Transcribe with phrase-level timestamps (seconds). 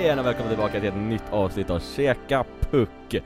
[0.00, 3.22] Hej och välkomna tillbaka till ett nytt avsnitt av Käka Puck!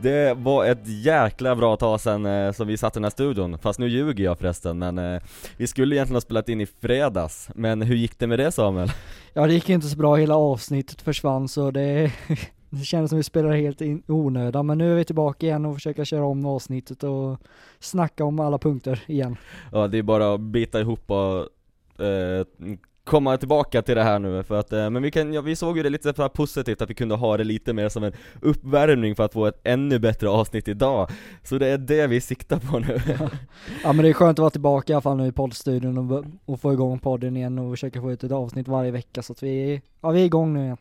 [0.00, 3.58] Det var ett jäkla bra tag sedan eh, som vi satt i den här studion,
[3.58, 5.22] fast nu ljuger jag förresten men eh,
[5.56, 8.88] Vi skulle egentligen ha spelat in i fredags, men hur gick det med det Samuel?
[9.32, 12.12] Ja det gick inte så bra, hela avsnittet försvann så det,
[12.70, 15.74] det kändes som vi spelade helt i onödan men nu är vi tillbaka igen och
[15.74, 17.38] försöker köra om avsnittet och
[17.78, 19.36] snacka om alla punkter igen.
[19.72, 21.38] Ja det är bara att bita ihop och
[22.04, 22.44] eh,
[23.04, 25.76] komma tillbaka till det här nu för att, eh, men vi kan, ja, vi såg
[25.76, 29.16] ju det lite så positivt att vi kunde ha det lite mer som en uppvärmning
[29.16, 31.10] för att få ett ännu bättre avsnitt idag.
[31.42, 33.00] Så det är det vi siktar på nu.
[33.84, 36.24] Ja men det är skönt att vara tillbaka i alla fall nu i poddstudion och,
[36.44, 39.42] och få igång podden igen och försöka få ut ett avsnitt varje vecka så att
[39.42, 40.76] vi, ja vi är igång nu igen.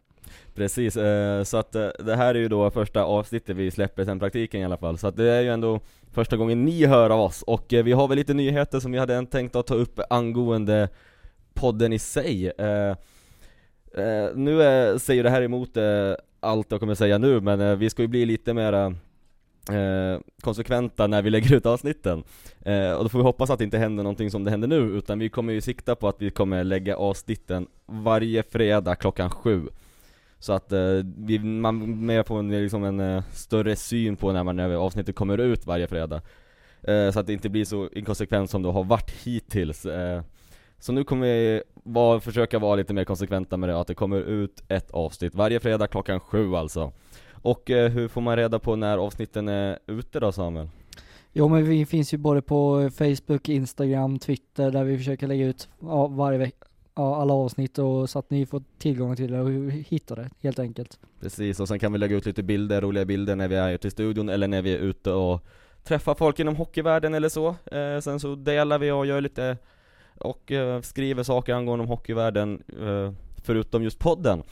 [0.56, 4.20] Precis, eh, så att eh, det här är ju då första avsnittet vi släpper sen
[4.20, 5.80] praktiken i alla fall, så att det är ju ändå
[6.12, 9.26] första gången ni hör av oss, och vi har väl lite nyheter som vi hade
[9.26, 10.90] tänkt att ta upp angående
[11.60, 12.52] podden i sig.
[12.58, 12.96] Eh,
[14.04, 17.76] eh, nu är, säger det här emot eh, allt jag kommer säga nu, men eh,
[17.76, 22.24] vi ska ju bli lite mera eh, eh, konsekventa när vi lägger ut avsnitten.
[22.62, 24.98] Eh, och då får vi hoppas att det inte händer någonting som det händer nu,
[24.98, 29.68] utan vi kommer ju sikta på att vi kommer lägga avsnitten varje fredag klockan sju.
[30.40, 34.44] Så att eh, vi, man mer får en, liksom en eh, större syn på när,
[34.44, 36.22] man, när avsnittet kommer ut varje fredag.
[36.82, 39.86] Eh, så att det inte blir så inkonsekvent som det har varit hittills.
[40.80, 44.18] Så nu kommer vi var, försöka vara lite mer konsekventa med det, att det kommer
[44.22, 46.92] ut ett avsnitt varje fredag klockan sju alltså.
[47.32, 50.70] Och eh, hur får man reda på när avsnitten är ute då Samuel?
[51.34, 55.70] Jo men vi finns ju både på Facebook, Instagram, Twitter där vi försöker lägga ut
[55.80, 59.72] ja, varje vecka ja, alla avsnitt och så att ni får tillgång till det och
[59.72, 61.00] hittar det helt enkelt.
[61.22, 63.88] Precis, och sen kan vi lägga ut lite bilder, roliga bilder när vi är ute
[63.88, 65.46] i studion eller när vi är ute och
[65.84, 67.48] träffar folk inom hockeyvärlden eller så.
[67.48, 69.58] Eh, sen så delar vi och gör lite
[70.20, 73.14] och eh, skriver saker angående om hockeyvärlden eh,
[73.44, 74.44] förutom just podden.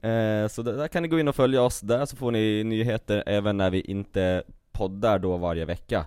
[0.00, 3.22] Eh, så där kan ni gå in och följa oss där så får ni nyheter
[3.26, 4.42] även när vi inte
[4.72, 6.06] poddar då varje vecka.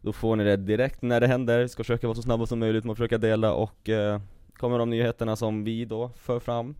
[0.00, 2.58] Då får ni det direkt när det händer, vi ska försöka vara så snabba som
[2.58, 4.20] möjligt med att försöka dela och eh,
[4.56, 6.74] kommer de nyheterna som vi då för fram.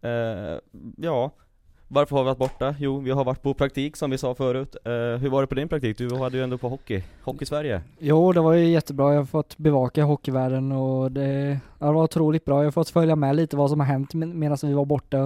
[0.00, 0.58] Eh,
[0.96, 1.30] ja,
[1.88, 2.74] varför har vi varit borta?
[2.78, 4.76] Jo, vi har varit på praktik som vi sa förut.
[4.86, 5.98] Uh, hur var det på din praktik?
[5.98, 7.82] Du hade ju ändå på hockey, Hockey-Sverige.
[7.98, 9.12] Jo, det var ju jättebra.
[9.12, 12.58] Jag har fått bevaka hockeyvärlden och det, ja, det var otroligt bra.
[12.58, 15.18] Jag har fått följa med lite vad som har hänt medan vi var borta,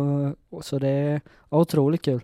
[0.60, 2.20] så det var otroligt kul.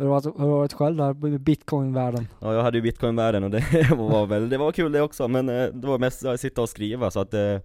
[0.00, 2.28] Hur har du varit själv där i bitcoin-världen?
[2.40, 3.64] Ja, jag hade ju bitcoin-världen och det
[3.96, 6.68] var väl, det var kul det också, men eh, det var mest att sitta och
[6.68, 7.58] skriva så att eh,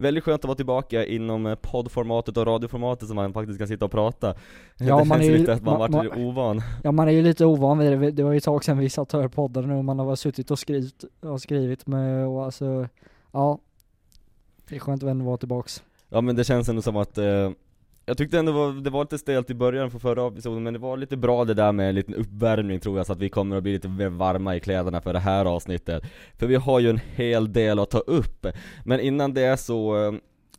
[0.00, 3.84] Väldigt skönt att vara tillbaka inom eh, poddformatet och radioformatet så man faktiskt kan sitta
[3.84, 4.34] och prata.
[4.76, 6.62] Ja, det man känns är lite att man, man varit ovan.
[6.84, 8.90] Ja, man är ju lite ovan vid det, det var ju ett tag sedan vi
[8.90, 12.88] satt och hörde podden och man har suttit och skrivit, och skrivit med, och alltså,
[13.32, 13.58] ja.
[14.68, 15.82] Det är skönt att vara tillbaks.
[16.08, 17.50] Ja men det känns ändå som att eh,
[18.08, 20.78] jag tyckte ändå var, det var lite stelt i början för förra episoden, men det
[20.78, 23.56] var lite bra det där med en liten uppvärmning tror jag, så att vi kommer
[23.56, 26.02] att bli lite mer varma i kläderna för det här avsnittet.
[26.38, 28.46] För vi har ju en hel del att ta upp.
[28.84, 30.06] Men innan det så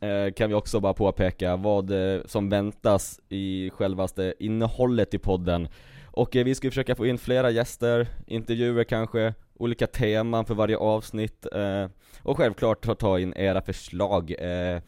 [0.00, 5.68] eh, kan vi också bara påpeka vad eh, som väntas i självaste innehållet i podden.
[6.06, 10.76] Och eh, vi ska försöka få in flera gäster, intervjuer kanske, olika teman för varje
[10.76, 11.86] avsnitt, eh,
[12.22, 14.34] och självklart ta in era förslag.
[14.38, 14.80] Eh,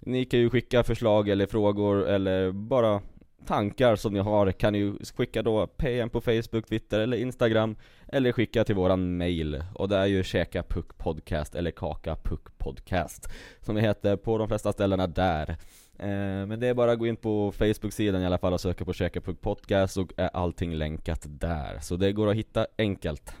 [0.00, 3.00] ni kan ju skicka förslag eller frågor eller bara
[3.46, 7.76] tankar som ni har kan ni skicka då PM på Facebook, Twitter eller Instagram
[8.08, 12.58] eller skicka till våran mail och det är ju käka puck podcast eller kaka puck
[12.58, 13.28] podcast
[13.60, 15.50] som vi heter på de flesta ställena där.
[15.98, 18.84] Eh, men det är bara att gå in på Facebook-sidan i alla fall och söka
[18.84, 21.78] på käka puck podcast och är allting länkat där.
[21.80, 23.34] Så det går att hitta enkelt.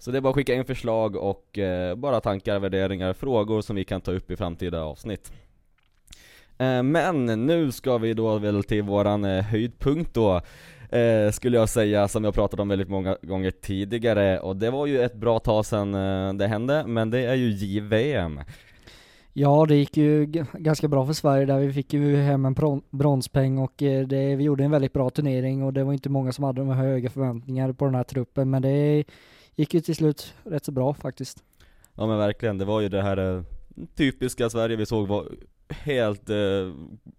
[0.00, 3.76] Så det är bara att skicka in förslag och eh, bara tankar, värderingar, frågor som
[3.76, 5.32] vi kan ta upp i framtida avsnitt.
[6.58, 10.40] Eh, men nu ska vi då väl till våran eh, höjdpunkt då,
[10.90, 14.38] eh, skulle jag säga, som jag pratat om väldigt många gånger tidigare.
[14.38, 17.50] Och det var ju ett bra tag sedan eh, det hände, men det är ju
[17.50, 18.40] JVM.
[19.32, 21.58] Ja, det gick ju ganska bra för Sverige där.
[21.58, 25.62] Vi fick ju hem en bronspeng och eh, det, vi gjorde en väldigt bra turnering
[25.62, 28.62] och det var inte många som hade de höga förväntningar på den här truppen, men
[28.62, 29.04] det
[29.56, 31.42] gick ju till slut rätt så bra faktiskt.
[31.94, 33.42] Ja men verkligen, det var ju det här eh,
[33.94, 35.26] typiska Sverige vi såg var
[35.68, 36.72] helt eh,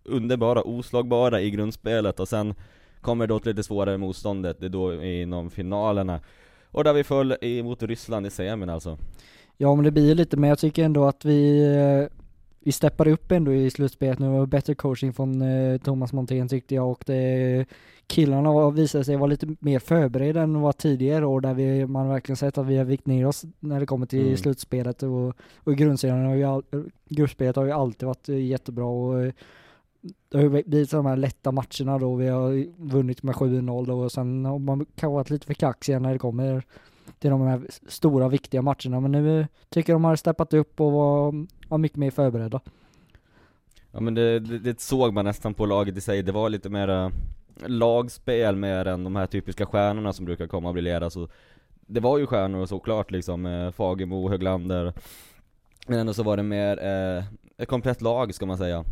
[0.03, 2.53] underbara, oslagbara i grundspelet och sen
[3.01, 6.19] kommer då ett lite svårare motståndet, det är då inom finalerna.
[6.71, 8.97] Och där vi föll emot Ryssland i semin alltså.
[9.57, 12.17] Ja men det blir lite, men jag tycker ändå att vi, eh,
[12.59, 16.75] vi steppade upp ändå i slutspelet nu, och bättre coaching från eh, Thomas Montén tyckte
[16.75, 17.65] jag och det
[18.11, 22.37] killarna visade sig vara lite mer förberedda än vad tidigare år där vi, man verkligen
[22.37, 24.37] sett att vi har vikt ner oss när det kommer till mm.
[24.37, 26.63] slutspelet och, och grundserien har ju all,
[27.09, 29.33] gruppspelet har ju alltid varit jättebra och
[30.29, 33.99] det har ju blivit de här lätta matcherna då, vi har vunnit med 7-0 då
[33.99, 36.63] och sen har man kanske varit lite för kaxiga när det kommer
[37.19, 41.47] till de här stora viktiga matcherna men nu tycker de har steppat upp och var,
[41.67, 42.59] var mycket mer förberedda.
[43.91, 46.69] Ja men det, det, det såg man nästan på laget i sig, det var lite
[46.69, 47.11] mer
[47.65, 51.27] lagspel mer än de här typiska stjärnorna som brukar komma och briljera så
[51.87, 54.93] Det var ju stjärnor såklart liksom, eh, Fagemo, Höglander.
[55.87, 57.23] Men ändå så var det mer eh,
[57.57, 58.85] ett komplett lag ska man säga.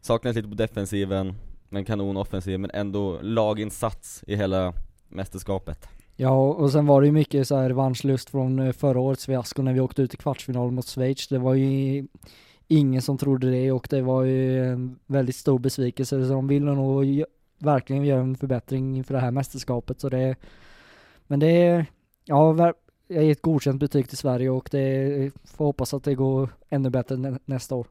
[0.00, 1.34] Saknades lite på defensiven,
[1.68, 4.72] men kanon offensiv, men ändå laginsats i hela
[5.08, 5.88] mästerskapet.
[6.16, 9.62] Ja, och sen var det ju mycket så här revanschlust från eh, förra årets fiasko
[9.62, 11.28] när vi åkte ut i kvartsfinal mot Schweiz.
[11.28, 12.06] Det var ju
[12.68, 16.26] ingen som trodde det och det var ju en väldigt stor besvikelse.
[16.26, 17.24] Så de ville nog
[17.62, 20.36] verkligen göra en förbättring inför det här mästerskapet så det
[21.26, 21.86] Men det är,
[22.24, 22.72] ja,
[23.08, 26.90] jag ger ett godkänt betyg till Sverige och det får hoppas att det går ännu
[26.90, 27.86] bättre nästa år.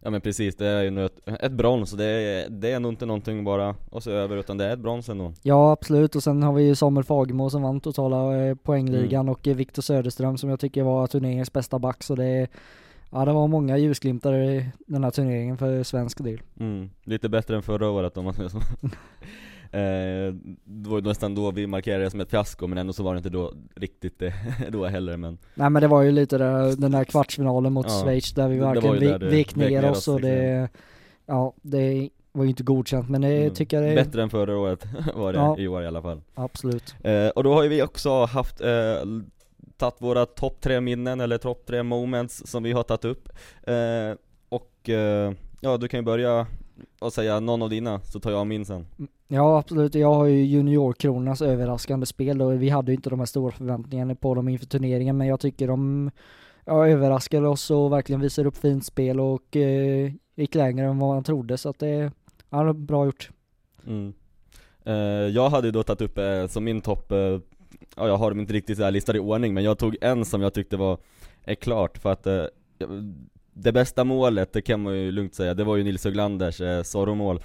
[0.00, 3.06] Ja men precis, det är ju ett, ett brons, det är, det är nog inte
[3.06, 6.42] någonting bara att se över utan det är ett brons ändå Ja absolut, och sen
[6.42, 9.32] har vi ju Samuel Fagemo som vann totala eh, poängligan mm.
[9.32, 12.48] och Viktor Söderström som jag tycker var turneringens bästa back så det
[13.16, 16.40] Ja det var många ljusglimtar i den här turneringen för svensk del.
[16.60, 16.90] Mm.
[17.04, 18.60] Lite bättre än förra året om man säger så.
[19.66, 20.34] Eh,
[20.64, 23.14] det var ju nästan då vi markerade det som ett fiasko, men ändå så var
[23.14, 24.34] det inte då riktigt det
[24.68, 28.02] då heller men Nej men det var ju lite där, den där kvartsfinalen mot ja,
[28.02, 30.68] Schweiz där vi verkligen vek ner oss och det,
[31.26, 33.54] ja det var ju inte godkänt men det mm.
[33.54, 36.20] tycker jag det Bättre än förra året var det ja, i år i alla fall.
[36.34, 36.94] Absolut.
[37.02, 38.68] Eh, Och då har ju vi också haft eh,
[39.76, 43.28] tagit våra topp tre minnen eller topp tre moments som vi har tagit upp
[43.62, 44.16] eh,
[44.48, 46.46] Och eh, ja du kan ju börja
[47.00, 49.10] och säga någon av dina, så tar jag min sen mm.
[49.28, 53.26] Ja absolut, jag har ju juniorkronornas överraskande spel och vi hade ju inte de här
[53.26, 56.10] stora förväntningarna på dem inför turneringen men jag tycker de
[56.64, 61.14] ja, överraskade oss och verkligen visar upp fint spel och eh, gick längre än vad
[61.14, 62.12] man trodde så att det,
[62.50, 63.30] ja, bra gjort.
[63.86, 64.12] Mm.
[64.84, 64.94] Eh,
[65.34, 67.38] jag hade ju då tagit upp eh, som min topp, eh,
[67.96, 70.42] ja jag har dem inte riktigt så listade i ordning men jag tog en som
[70.42, 70.98] jag tyckte var,
[71.44, 72.44] är klart för att eh,
[73.52, 76.82] det bästa målet, det kan man ju lugnt säga, det var ju Nils Höglanders eh,
[76.82, 77.40] Zorro-mål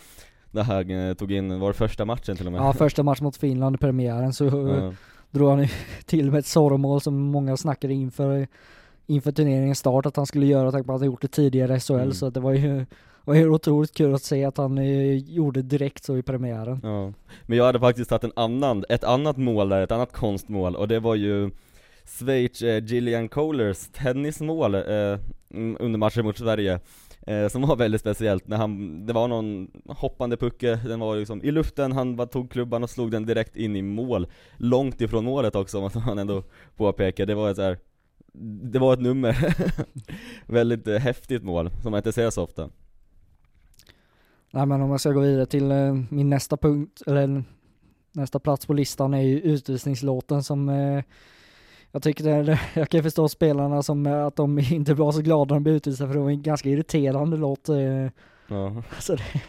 [0.51, 2.61] Där han eh, tog in, var det första matchen till och med?
[2.61, 4.93] Ja, första match mot Finland i premiären så ja.
[5.31, 5.67] drog han
[6.05, 8.47] till med ett Zorro-mål som många snackade inför
[9.07, 11.79] inför turneringens start att han skulle göra tack vare att han gjort det tidigare i
[11.79, 12.13] SHL mm.
[12.13, 12.85] så det var ju
[13.25, 16.79] var är otroligt kul att se att han eh, gjorde direkt så i premiären.
[16.83, 17.13] Ja,
[17.45, 20.87] men jag hade faktiskt tagit en annan, ett annat mål där, ett annat konstmål och
[20.87, 21.51] det var ju
[22.05, 25.19] Schweiz eh, Gillian Kohlers tennismål eh,
[25.79, 26.79] under matchen mot Sverige
[27.21, 31.43] eh, Som var väldigt speciellt när han, det var någon hoppande pucke, den var liksom
[31.43, 34.27] i luften, han bara tog klubban och slog den direkt in i mål.
[34.57, 36.43] Långt ifrån målet också, måste man ändå
[36.75, 37.77] påpeka, det var ett så här,
[38.71, 39.55] Det var ett nummer.
[40.51, 42.69] Väldigt eh, häftigt mål, som man inte ser så ofta.
[44.51, 47.43] Nej men om jag ska gå vidare till eh, min nästa punkt, eller
[48.11, 51.03] nästa plats på listan är ju utvisningslåten som eh,
[51.91, 55.59] jag tycker det, jag kan förstå spelarna som att de inte var så glada när
[55.59, 57.69] de blev utvisade för det var en ganska irriterande låt.
[57.69, 57.77] Eh.
[58.47, 58.83] Ja.
[58.99, 59.41] Så det,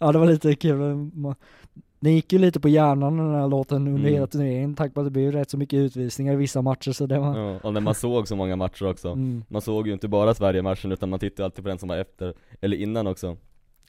[0.00, 1.10] ja det var lite kul.
[2.02, 4.14] Det gick ju lite på hjärnan den här låten under mm.
[4.14, 7.06] hela turneringen tack vare att det blev rätt så mycket utvisningar i vissa matcher så
[7.06, 9.08] det var Ja, och när man såg så många matcher också.
[9.08, 9.44] Mm.
[9.48, 12.34] Man såg ju inte bara Sverige-matchen utan man tittade alltid på den som var efter,
[12.60, 13.36] eller innan också.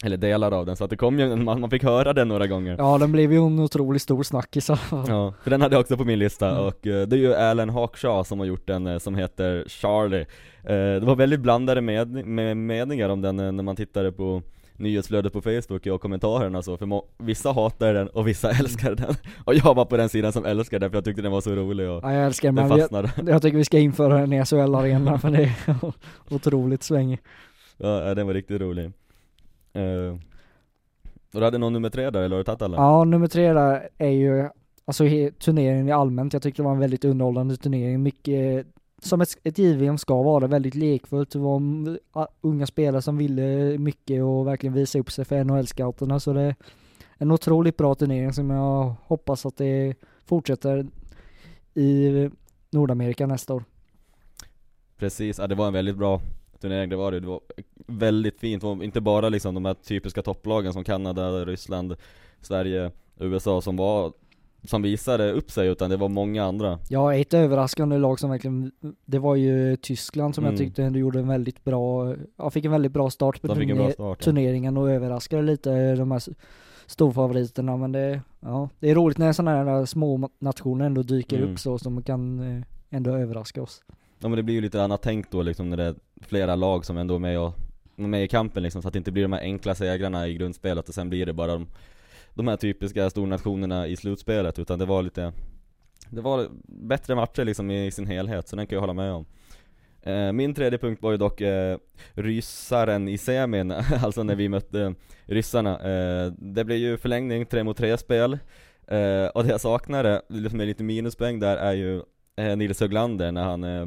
[0.04, 2.48] Eller delar av den, så att det kom ju, man, man fick höra den några
[2.48, 2.76] gånger.
[2.78, 4.70] Ja den blev ju en otroligt stor snackis.
[5.08, 6.64] Ja, för den hade jag också på min lista mm.
[6.64, 10.22] och uh, det är ju Alan Hawkshaw som har gjort den uh, som heter Charlie.
[10.22, 14.42] Uh, Det var väldigt blandade med, med meningar om den när man tittade på
[14.76, 19.16] nyhetsflödet på Facebook och kommentarerna så, för vissa hatar den och vissa älskar den.
[19.46, 21.56] Och jag var på den sidan som älskar den för jag tyckte den var så
[21.56, 25.20] rolig och Ja jag älskar den, jag, jag tycker vi ska införa den i SHL-arenan
[25.20, 25.76] för det är
[26.30, 27.20] otroligt svängig.
[27.78, 28.92] Ja, den var riktigt rolig
[29.76, 30.18] Uh,
[31.34, 32.78] och du hade någon nummer tre där eller har du tagit alla?
[32.78, 34.50] Ja, nummer tre där är ju,
[34.86, 35.04] alltså
[35.40, 38.68] turneringen i allmänt, jag tyckte det var en väldigt underhållande turnering, mycket
[39.02, 41.62] som ett, ett JVM ska vara, väldigt lekfullt, det var
[42.42, 46.56] unga spelare som ville mycket och verkligen visa upp sig för NHL-scouterna, så det är
[47.18, 50.88] en otroligt bra turnering som jag hoppas att det fortsätter
[51.74, 52.30] i
[52.70, 53.64] Nordamerika nästa år.
[54.98, 56.22] Precis, ja det var en väldigt bra
[56.62, 57.20] turnering, det var det.
[57.20, 57.42] Det var
[57.88, 61.96] väldigt fint, inte bara liksom de här typiska topplagen som Kanada, Ryssland,
[62.42, 64.14] Sverige, USA som var
[64.64, 68.72] som visade upp sig utan det var många andra Ja, ett överraskande lag som verkligen,
[69.06, 70.54] det var ju Tyskland som mm.
[70.54, 73.76] jag tyckte ändå gjorde en väldigt bra, ja fick en väldigt bra start på turner
[73.76, 76.24] bra start, turneringen och överraskade lite de här
[76.86, 81.52] storfavoriterna men det, ja, det är roligt när sådana här små nationer ändå dyker mm.
[81.52, 83.84] upp så som kan eh, ändå överraska oss
[84.20, 86.98] Ja men det blir ju lite annat tänk då liksom när det flera lag som
[86.98, 87.54] ändå är med och
[87.96, 90.90] med i kampen liksom, så att det inte blir de här enkla segrarna i grundspelet
[90.90, 91.68] och sen blir det bara de,
[92.34, 95.34] de här typiska stornationerna i slutspelet, utan det var lite
[96.10, 99.26] Det var bättre matcher liksom i sin helhet, så den kan jag hålla med om.
[100.02, 101.78] Eh, Min tredje punkt var ju dock eh,
[102.14, 103.72] ryssaren i semin,
[104.04, 105.80] alltså när vi mötte ryssarna.
[105.80, 108.34] Eh, Det blev ju förlängning, 3 mot 3 spel.
[108.88, 112.02] Eh, Och det jag saknade, liksom med lite minuspoäng där, är ju
[112.36, 113.86] eh, Nils Höglander när han eh,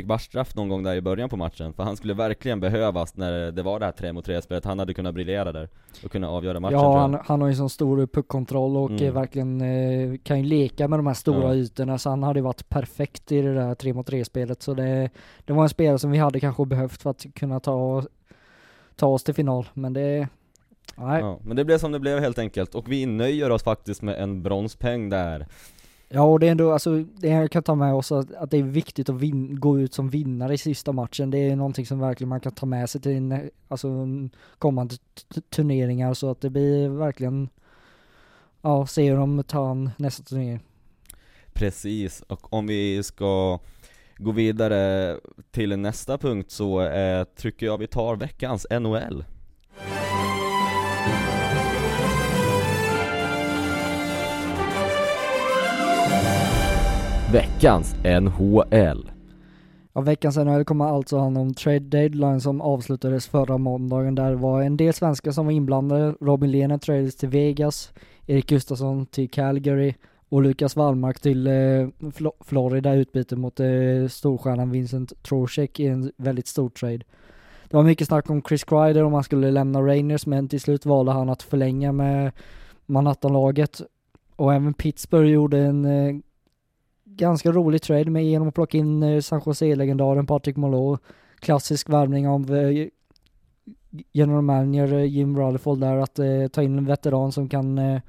[0.00, 3.52] fick straff någon gång där i början på matchen, för han skulle verkligen behövas när
[3.52, 5.68] det var det här 3 mot 3 spelet, han hade kunnat briljera där
[6.04, 9.14] och kunna avgöra matchen Ja, han, han har ju sån stor puckkontroll och Mm.
[9.14, 11.54] verkligen eh, kan ju leka med de här stora Ja.
[11.54, 14.74] ytorna, så han hade ju varit perfekt i det där 3 mot 3 spelet, så
[14.74, 15.10] det,
[15.44, 18.02] det var en spelare som vi hade kanske behövt för att kunna ta,
[18.96, 20.28] ta oss till final, men det,
[20.96, 21.20] nej.
[21.20, 24.22] Ja, men det blev som det blev helt enkelt, och vi nöjer oss faktiskt med
[24.22, 25.46] en bronspeng där
[26.08, 28.58] Ja och det är ändå, alltså, det jag kan ta med oss att, att det
[28.58, 31.98] är viktigt att vin, gå ut som vinnare i sista matchen, det är någonting som
[31.98, 34.06] verkligen man kan ta med sig till en, alltså,
[34.58, 34.94] kommande
[35.50, 37.48] turneringar, så att det blir verkligen,
[38.62, 40.60] ja, se hur de tar an nästa turnering.
[41.52, 43.58] Precis, och om vi ska
[44.16, 45.16] gå vidare
[45.50, 49.24] till nästa punkt så eh, tycker jag vi tar veckans NHL
[57.36, 59.10] Veckans NHL
[59.94, 64.36] Ja, veckans NHL kommer alltså handla om trade deadline som avslutades förra måndagen där det
[64.36, 66.14] var en del svenskar som var inblandade.
[66.20, 67.92] Robin Lehner trades till Vegas,
[68.26, 69.94] Erik Gustafsson till Calgary
[70.28, 71.52] och Lukas Wallmark till eh,
[72.00, 73.66] Flo- Florida i utbyte mot eh,
[74.10, 77.00] storstjärnan Vincent Trocheck i en väldigt stor trade.
[77.68, 80.86] Det var mycket snack om Chris Kreider om han skulle lämna Rangers men till slut
[80.86, 82.32] valde han att förlänga med
[82.86, 83.80] Manhattan-laget
[84.36, 86.16] och även Pittsburgh gjorde en eh,
[87.16, 91.00] ganska rolig trade med genom att plocka in eh, San Jose-legendaren Patrick Molot.
[91.40, 92.88] Klassisk värvning av eh,
[94.12, 98.00] general manager eh, Jim Rutherford där att eh, ta in en veteran som kan eh,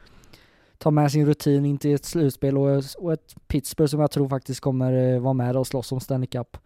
[0.77, 4.11] ta med sin rutin in till ett slutspel och, eh, och ett Pittsburgh som jag
[4.11, 6.57] tror faktiskt kommer eh, vara med och slåss om Stanley Cup.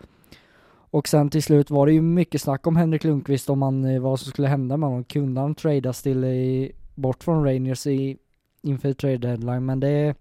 [0.94, 4.02] Och sen till slut var det ju mycket snack om Henrik Lundqvist om han, eh,
[4.02, 5.04] vad som skulle hända med honom.
[5.04, 8.18] Kunde han tradas till bort från Rangers i,
[8.62, 10.16] inför trade deadline men det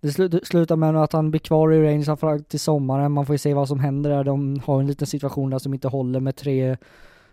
[0.00, 3.34] det slu- slutar med att han blir kvar i Rangers fram till sommaren, man får
[3.34, 4.24] ju se vad som händer där.
[4.24, 6.76] De har en liten situation där som inte håller med tre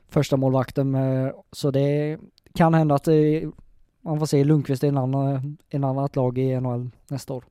[0.10, 2.18] första målvakter med, så det
[2.54, 3.46] kan hända att det,
[4.02, 7.44] man får se Lundqvist i en annan, en annat lag i NHL nästa år.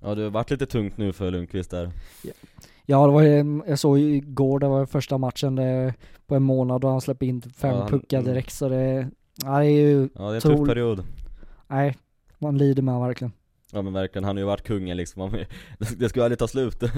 [0.00, 1.90] Ja det har varit lite tungt nu för Lundqvist där
[2.86, 5.94] Ja, det var ju- jag såg ju igår, det var första matchen det,
[6.26, 8.30] på en månad och han släppte in fem Ja, han- puckar mm.
[8.32, 9.08] direkt så det,
[9.44, 11.04] ja, det är ju, Ja det är en tuff period
[11.68, 11.96] nej,
[12.38, 13.32] man lider med honom verkligen.
[13.74, 15.30] Ja men verkligen, han har ju varit kungen liksom,
[15.98, 16.82] det ju aldrig ta slut.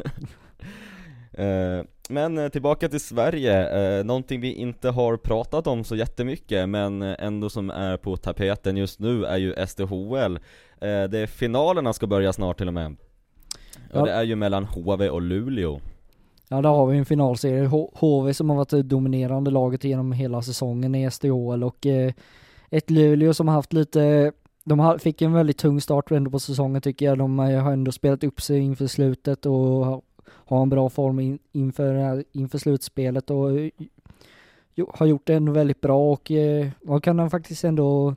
[1.36, 6.68] Eh, Men eh, tillbaka till Sverige, eh, någonting vi inte har pratat om så jättemycket
[6.68, 10.38] men ändå som är på tapeten just nu är ju SDHL
[10.80, 12.96] Det är finalerna ska börja snart till och med.
[13.92, 14.00] Ja.
[14.00, 15.80] Och det är ju mellan HV och Luleå.
[16.48, 17.66] Ja, där har vi en finalserie.
[17.66, 21.86] H- HV som har varit det dominerande laget genom hela säsongen i SDHL och
[22.70, 24.32] ett Luleå som har haft lite,
[24.64, 27.18] de fick en väldigt tung start ändå på säsongen tycker jag.
[27.18, 31.38] De eh, har ändå spelat upp sig inför slutet och har, en bra form in,
[31.52, 33.70] inför, inför slutspelet och eh,
[34.74, 36.68] jo, har gjort det ändå väldigt bra och eh,
[37.02, 38.14] kan de faktiskt ändå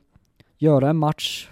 [0.58, 1.48] göra en match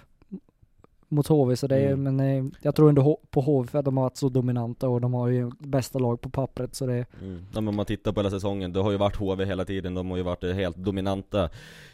[1.09, 2.15] mot HV så det är, Mm.
[2.15, 5.01] men eh, jag tror ändå på HV för att de har varit så dominanta och
[5.01, 7.39] de har ju bästa lag på pappret så det mm.
[7.53, 9.93] ja, men om man tittar på hela säsongen, det har ju varit HV hela tiden,
[9.93, 11.49] de har ju varit eh, helt dominanta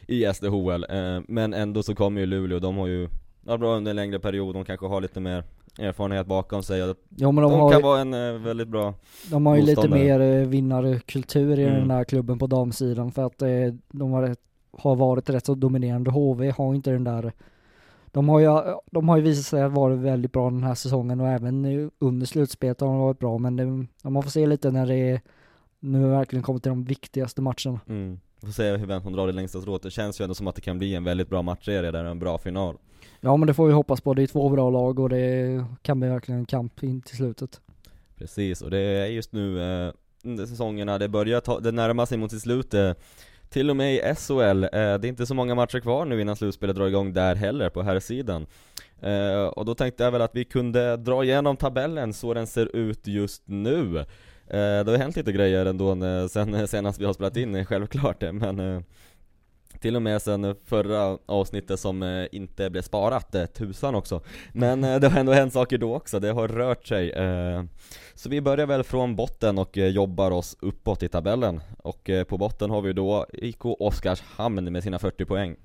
[0.08, 3.08] i SDHL eh, Men ändå så kommer ju Luleå, de har ju
[3.43, 5.43] varit bra under en längre period, de kanske har lite mer
[5.79, 8.93] erfarenhet bakom sig Ja men de, de, har, kan ju- vara en väldigt bra
[9.32, 11.75] de har ju lite mer vinnarkultur i Mm.
[11.79, 13.38] den här klubben på damsidan för att
[13.91, 14.36] de har,
[14.77, 16.12] har varit rätt så dominerande.
[16.12, 17.32] HV har inte den där
[18.13, 21.27] de har, ju, de har ju visat sig vara väldigt bra den här säsongen och
[21.27, 24.96] även under slutspelet har de varit bra men det, man får se lite när det
[24.96, 25.22] är,
[25.79, 27.79] nu verkligen kommer till de viktigaste matcherna.
[27.89, 28.20] mm.
[28.41, 30.55] Får se hur vem som drar det längsta strået, det känns ju ändå som att
[30.55, 32.77] det kan bli en väldigt bra matchserie där, en bra final
[33.22, 36.00] Ja men det får vi hoppas på, det är två bra lag och det kan
[36.00, 37.62] bli verkligen en kamp in till slutet.
[38.17, 39.93] Precis, och det är just nu eh,
[40.48, 42.91] säsongerna, det börjar ta, det närmar sig mot sitt slut eh,
[43.53, 46.36] till och med i SHL, eh, det är inte så många matcher kvar nu innan
[46.36, 48.45] slutspelet drar igång där heller, på här sidan.
[49.01, 52.75] Eh, och då tänkte jag väl att vi kunde dra igenom tabellen så den ser
[52.75, 54.05] ut just nu eh,
[54.83, 57.65] Det har hänt lite grejer ändå när, sen eh, senast vi har spelat in, eh,
[57.65, 58.81] självklart men eh,
[59.79, 64.22] Till och med sen förra avsnittet som eh, inte blev sparat, eh, tusan också
[64.53, 67.63] Men eh, det har ändå hänt saker då också, det har rört sig eh,
[68.15, 72.24] så vi börjar väl från botten och eh, jobbar oss uppåt i tabellen Och eh,
[72.24, 75.55] på botten har vi då IK Oskarshamn med sina 40 poäng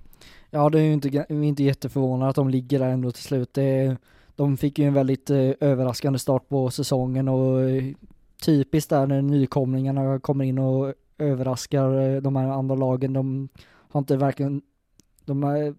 [0.50, 3.23] Ja, det är ju inte, vi är inte jätteförvånade att de ligger där ändå till
[3.23, 3.55] slut.
[3.55, 3.97] Det,
[4.37, 7.61] de fick ju en väldigt eh, överraskande start på säsongen och
[8.43, 13.12] typiskt där när nykomlingarna kommer in och överraskar de här andra lagen.
[13.12, 13.49] De
[13.90, 14.62] har inte verkligen,
[15.25, 15.75] de är,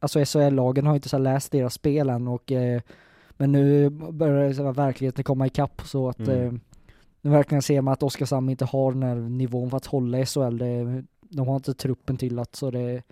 [0.00, 2.80] alltså SHL-lagen har inte så läst deras spel än och eh,
[3.36, 6.46] men nu börjar så här verkligheten komma ikapp så att Mm.
[6.46, 6.52] eh,
[7.20, 10.26] nu verkligen ser man att Oskarshamn inte har den här nivån för att hålla i
[10.26, 10.58] SHL.
[10.58, 13.02] Det, de har inte truppen till att så det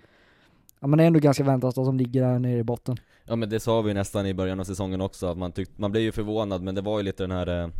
[0.79, 2.97] Ja men det är ändå ganska väntat att de ligger där nere i botten.
[3.25, 5.91] Ja men det sa vi nästan i början av säsongen också, att man tyckte, man
[5.91, 7.71] blev ju förvånad men det var ju lite den här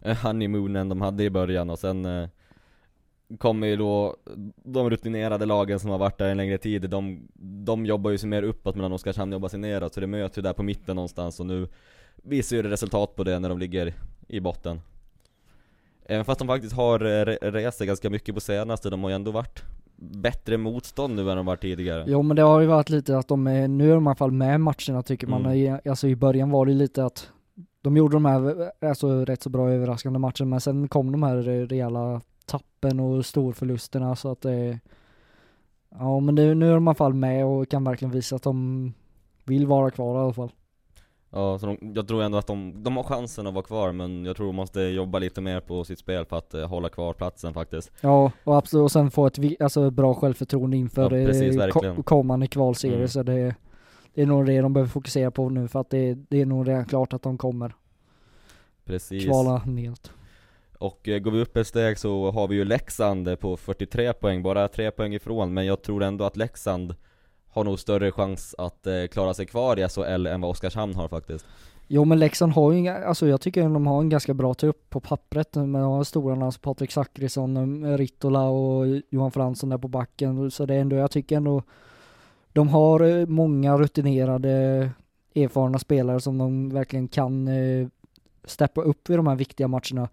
[0.00, 2.28] eh, honeymoonen de hade i början och sen eh,
[3.38, 4.16] kommer ju då
[4.64, 7.28] de rutinerade lagen som har varit där en längre tid, de,
[7.64, 10.42] de jobbar ju sig mer uppåt medan Oskarshamn jobbar sig neråt, så det möts ju
[10.42, 11.68] där på mitten någonstans och nu
[12.22, 13.94] visar ju det resultat på det när de ligger
[14.28, 14.80] i botten.
[16.06, 19.10] Även fast de faktiskt har eh, re- rest sig ganska mycket på senaste, de har
[19.10, 19.62] ju ändå varit
[19.96, 22.04] bättre motstånd nu än de var tidigare.
[22.06, 24.16] Jo men det har ju varit lite att de är, nu är de i alla
[24.16, 25.46] fall med i matcherna tycker man.
[25.46, 25.80] Mm.
[25.84, 27.30] Alltså i början var det lite att
[27.82, 31.36] de gjorde de här alltså, rätt så bra överraskande matcherna men sen kom de här
[31.66, 34.78] rejäla tappen och storförlusterna så att det
[35.90, 38.42] Ja men det, nu är de i alla fall med och kan verkligen visa att
[38.42, 38.92] de
[39.44, 40.52] vill vara kvar i alla fall.
[41.30, 44.24] Ja, så de, jag tror ändå att de, de har chansen att vara kvar men
[44.24, 47.12] jag tror de måste jobba lite mer på sitt spel för att eh, hålla kvar
[47.12, 47.92] platsen faktiskt.
[48.00, 52.46] Ja och absolut, och sen få ett alltså, bra självförtroende inför Ja, precis, ko- kommande
[52.46, 53.08] kvalserie Mm.
[53.08, 53.54] så det,
[54.14, 56.68] det är nog det de behöver fokusera på nu för att det, det är nog
[56.68, 57.74] redan klart att de kommer
[58.84, 59.24] Precis.
[59.24, 60.12] kvala neråt.
[60.78, 64.42] Och eh, går vi upp ett steg så har vi ju Leksand på 43 poäng,
[64.42, 66.94] bara tre poäng ifrån, men jag tror ändå att Leksand
[67.48, 71.08] har nog större chans att eh, klara sig kvar i SHL än vad Oskarshamn har
[71.08, 71.46] faktiskt.
[71.86, 74.54] Jo men Leksand har ju inga, alltså jag tycker att de har en ganska bra
[74.54, 78.86] trupp på pappret, men de har stora namn som Patrik Zackrisson, eh, Ritola Rittola och
[79.10, 81.62] Johan Fransson där på backen, så det är ändå, jag tycker ändå
[82.52, 84.50] de har många rutinerade
[85.34, 87.88] erfarna spelare som de verkligen kan eh,
[88.44, 90.08] steppa upp i de här viktiga matcherna.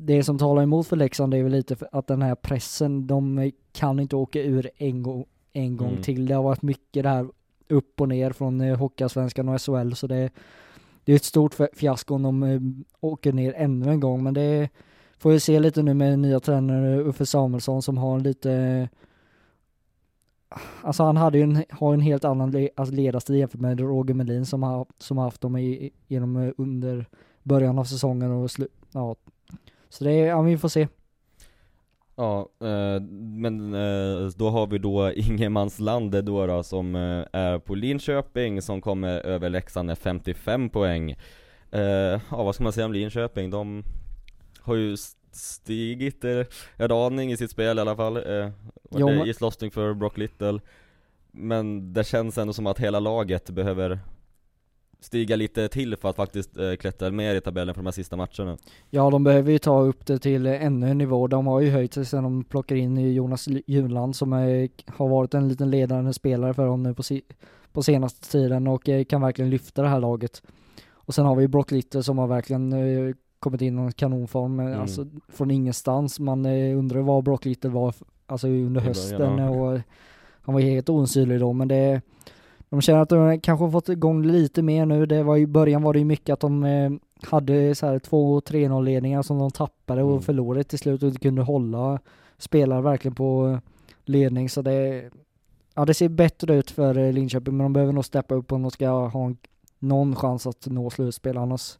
[0.00, 4.00] Det som talar emot för Leksand är väl lite att den här pressen, de kan
[4.00, 6.02] inte åka ur en gång, en gång Mm.
[6.02, 6.26] till.
[6.26, 7.28] Det har varit mycket det här
[7.68, 10.30] upp och ner från eh, Hockeyallsvenskan och SHL, så det,
[11.04, 12.60] det är ett stort fi- fiasko om de eh,
[13.00, 14.68] åker ner ännu en gång, men det
[15.18, 18.88] får vi se lite nu med nya tränare Uffe Samuelsson som har lite
[20.82, 24.46] Alltså han hade ju en, har en helt annan alltså ledarstil jämfört med Roger Melin
[24.46, 27.06] som har, som har haft dem i, genom eh, under
[27.42, 29.16] början av säsongen och slu, ja.
[29.88, 30.88] Så det är, ja vi får se.
[32.16, 37.74] Ja, eh, men eh, då har vi då Ingenmansland då, då som eh, är på
[37.74, 41.10] Linköping som kommer över Leksand med 55 poäng.
[41.70, 43.50] Eh, ja, vad ska man säga om Linköping?
[43.50, 43.84] De
[44.60, 46.44] har ju st- stigit eh,
[46.76, 48.16] en aning i sitt spel i alla fall.
[48.16, 48.22] Eh,
[48.90, 50.60] Jo, varit men- i slåssning för Brock Little.
[51.30, 53.98] Men det känns ändå som att hela laget behöver
[55.00, 58.16] stiga lite till för att faktiskt eh, klättra mer i tabellen för de här sista
[58.16, 58.58] matcherna.
[58.90, 61.26] Ja de behöver ju ta upp det till eh, ännu en nivå.
[61.26, 65.34] De har ju höjt sig sedan de plockar in Jonas Junland som är, har varit
[65.34, 67.22] en liten ledande spelare för dem nu på, si,
[67.72, 70.42] på senaste tiden och eh, kan verkligen lyfta det här laget.
[70.92, 74.66] Och sen har vi Brock Little som har verkligen eh, kommit in i kanonform, eh,
[74.66, 74.80] Mm.
[74.80, 76.20] alltså från ingenstans.
[76.20, 77.94] Man eh, undrar vad Brock Little var
[78.26, 79.80] alltså under hösten och
[80.40, 82.00] han var helt osynlig då men det
[82.70, 85.06] de känner att de kanske har fått igång lite mer nu.
[85.06, 86.90] Det var i början var det ju mycket att de eh,
[87.22, 90.22] hade så här 2-3-0 ledningar som de tappade och Mm.
[90.22, 91.98] förlorade till slut och inte kunde hålla
[92.38, 93.58] spelare verkligen på
[94.04, 95.10] ledning så det
[95.74, 98.62] Ja det ser bättre ut för eh, Linköping men de behöver nog steppa upp om
[98.62, 99.36] de ska ha en,
[99.78, 101.78] någon chans att nå slutspel annars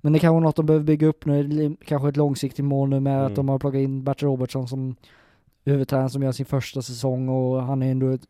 [0.00, 3.00] Men det kanske är något de behöver bygga upp nu, kanske ett långsiktigt mål nu
[3.00, 3.26] med Mm.
[3.26, 4.96] att de har plockat in Bert Robertsson som
[5.64, 8.22] huvudtränare som gör sin första säsong och han är ändå ett,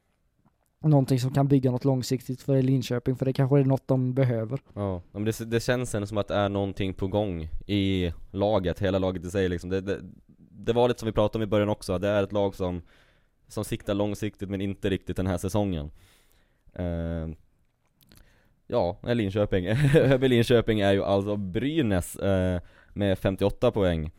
[0.80, 4.60] någonting som kan bygga något långsiktigt för Linköping för det kanske är något de behöver.
[4.74, 8.80] Ja, men det, det känns ändå som att det är någonting på gång i laget,
[8.80, 9.70] hela laget i sig liksom.
[9.70, 10.00] det, det,
[10.50, 12.82] det var lite som vi pratade om i början också, det är ett lag som,
[13.48, 15.90] som siktar långsiktigt men inte riktigt den här säsongen.
[16.72, 17.28] Eh,
[18.66, 19.66] ja, Linköping.
[19.94, 22.60] Över Linköping är ju alltså Brynäs eh,
[22.92, 24.10] med 58 poäng.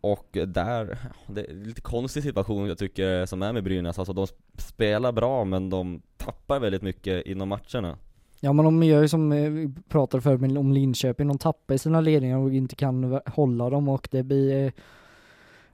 [0.00, 4.12] Och där, det är en lite konstig situation jag tycker som är med Brynäs, alltså
[4.12, 4.26] de
[4.58, 7.98] spelar bra men de tappar väldigt mycket inom matcherna.
[8.40, 12.00] Ja men de gör ju som eh, vi pratade för om Linköping, de tappar sina
[12.00, 14.72] ledningar och inte kan hålla dem och det blir eh,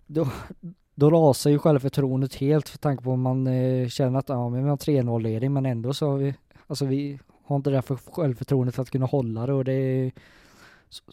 [0.07, 0.29] då,
[0.95, 4.65] då rasar ju självförtroendet helt för tanke på om man eh, känner att ja, men
[4.65, 6.35] vi har 3-0 ledning men ändå så har vi,
[6.67, 9.73] alltså vi har inte det där för självförtroendet för att kunna hålla det och det
[9.73, 10.13] är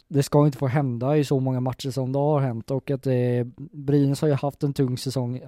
[0.07, 3.07] det ska inte få hända i så många matcher som det har hänt och att
[3.07, 3.13] eh,
[3.57, 5.41] Brynäs har ju haft en tung säsong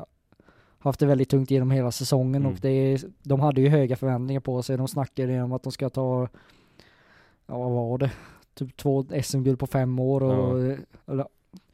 [0.82, 2.54] haft det väldigt tungt genom hela säsongen mm.
[2.54, 4.78] och det, de hade ju höga förväntningar på sig.
[4.78, 6.28] De snackade om att de ska ta,
[7.48, 8.12] ja vad var det,
[8.54, 10.78] typ två SM-guld på fem år och, ja.
[11.08, 11.26] eller,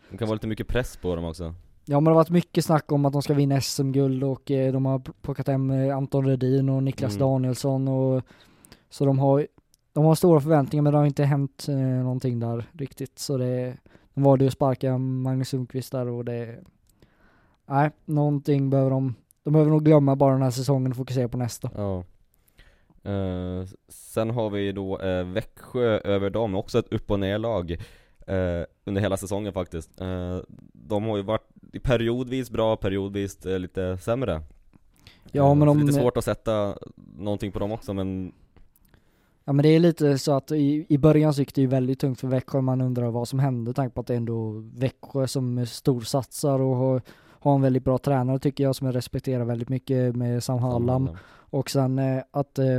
[0.10, 1.54] Det kan vara lite mycket press på dem också.
[1.86, 4.74] Ja men det har varit mycket snack om att de ska vinna SM-guld och eh,
[4.74, 7.20] de har plockat hem eh, Anton Redin och Niklas mm.
[7.20, 8.24] Danielsson och
[8.89, 9.48] så de har,
[9.98, 13.78] de har stora förväntningar men det har inte hänt eh, någonting där riktigt så det,
[14.14, 16.56] de valde ju att sparka Magnus Sundqvist där och det,
[17.66, 21.38] nej, någonting behöver de, de behöver nog glömma bara den här säsongen och fokusera på
[21.38, 21.70] nästa.
[21.76, 22.04] Ja.
[23.12, 28.66] Uh, sen har vi då uh, Växjö över dem, också ett upp och ner-lag uh,
[28.86, 30.02] under hela säsongen faktiskt.
[30.02, 30.40] Uh,
[30.74, 31.48] de har ju varit
[31.84, 34.42] periodvis bra, periodvis lite sämre.
[35.32, 35.80] Ja men de...
[35.80, 36.78] Lite svårt att sätta
[37.18, 38.34] någonting på dem också men
[39.48, 42.00] Ja men det är lite så att i, i början så gick det ju väldigt
[42.00, 45.28] tungt för Växjö, man undrar vad som hände, tanke på att det är ändå Växjö
[45.28, 47.02] som storsatsar och har
[47.40, 51.10] har en väldigt bra tränare tycker jag som jag respekterar väldigt mycket med Sam Hallam.
[51.30, 52.78] Och sen eh, att, eh,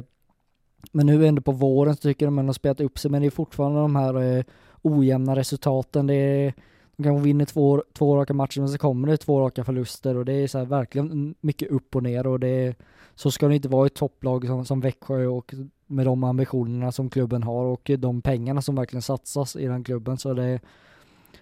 [0.93, 3.29] men nu ändå på våren så tycker jag de har spelat upp sig men det
[3.29, 4.45] är fortfarande de här eh,
[4.83, 6.07] ojämna resultaten.
[6.07, 6.55] Det är,
[6.97, 10.25] de kanske vinner två, två raka matcher men så kommer det två raka förluster och
[10.25, 12.75] det är så här, verkligen mycket upp och ner och det är,
[13.15, 15.55] så ska det inte vara i ett topplag som, som Växjö och
[15.89, 20.19] med de ambitionerna som klubben har och de pengarna som verkligen satsas i den klubben
[20.19, 20.61] så det,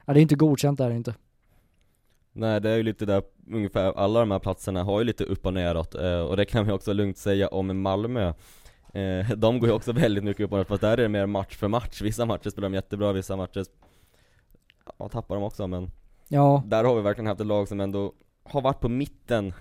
[0.04, 1.14] ja, det är inte godkänt där inte.
[2.32, 5.46] Nej det är ju lite där, ungefär alla de här platserna har ju lite upp
[5.46, 8.32] och neråt, eh, och det kan vi också lugnt säga om Malmö.
[8.92, 11.26] Eh, De går ju också väldigt mycket upp och neråt, fast där är det mer
[11.26, 13.64] match för match, vissa matcher spelar de jättebra, vissa matcher
[14.98, 15.90] ja, tappar de också men
[16.28, 16.62] Ja.
[16.66, 18.12] Där har vi verkligen haft ett lag som ändå
[18.44, 19.52] har varit på mitten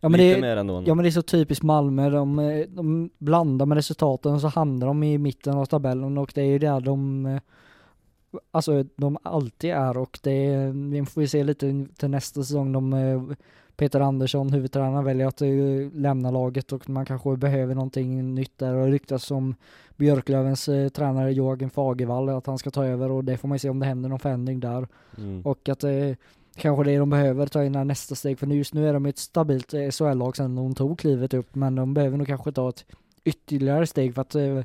[0.00, 0.82] Ja men, lite det, mer ändå.
[0.86, 4.86] ja men det är så typiskt Malmö, de, de blandar med resultaten och så hamnar
[4.86, 7.40] de i mitten av tabellen och det är ju där de
[8.50, 10.56] alltså de alltid är och det,
[10.90, 13.22] vi får ju se lite till nästa säsong, de, eh,
[13.76, 15.48] Peter Andersson, huvudtränaren, väljer att eh,
[15.92, 19.54] lämna laget och man kanske behöver någonting nytt där och det ryktas om
[19.96, 23.58] Björklövens eh, tränare Joakim Fagervall att han ska ta över och det får man ju
[23.58, 24.88] se om det händer någon förändring där.
[25.18, 25.42] Mm.
[25.42, 26.14] Och att eh,
[26.58, 29.74] kanske det de behöver ta in nästa steg för just nu är de ett stabilt
[29.90, 32.84] SHL-lag sedan de tog klivet upp men de behöver nog kanske ta ett
[33.24, 34.62] ytterligare steg för att eh,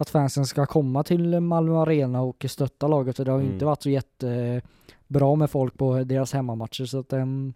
[0.00, 3.52] att fansen ska komma till Malmö Arena och stötta laget för det har mm.
[3.52, 7.54] inte varit så jättebra med folk på deras hemmamatcher så att den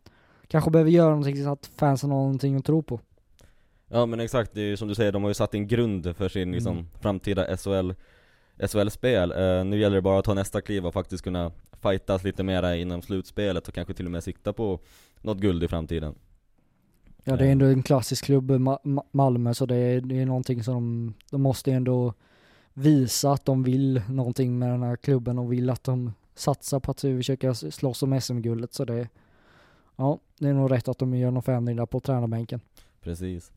[0.48, 3.00] kanske behöver göra någonting så att fansen har någonting att tro på.
[3.88, 6.16] Ja men exakt, det är ju som du säger, de har ju satt en grund
[6.16, 6.54] för sin mm.
[6.54, 7.90] liksom, framtida SHL
[8.58, 9.32] SHL-spel.
[9.32, 12.76] Uh, nu gäller det bara att ta nästa kliv och faktiskt kunna fightas lite mera
[12.76, 14.80] inom slutspelet och kanske till och med sikta på
[15.20, 16.14] något guld i framtiden.
[17.24, 18.52] Ja det är ändå en klassisk klubb,
[19.12, 22.14] Malmö, så det är, det är någonting som de, de måste ändå
[22.72, 26.90] visa att de vill någonting med den här klubben och vill att de satsar på
[26.90, 29.08] att försöka slåss om SM-guldet så det
[29.96, 32.60] Ja, det är nog rätt att de gör någon förändring där på tränarbänken.
[33.00, 33.52] Precis.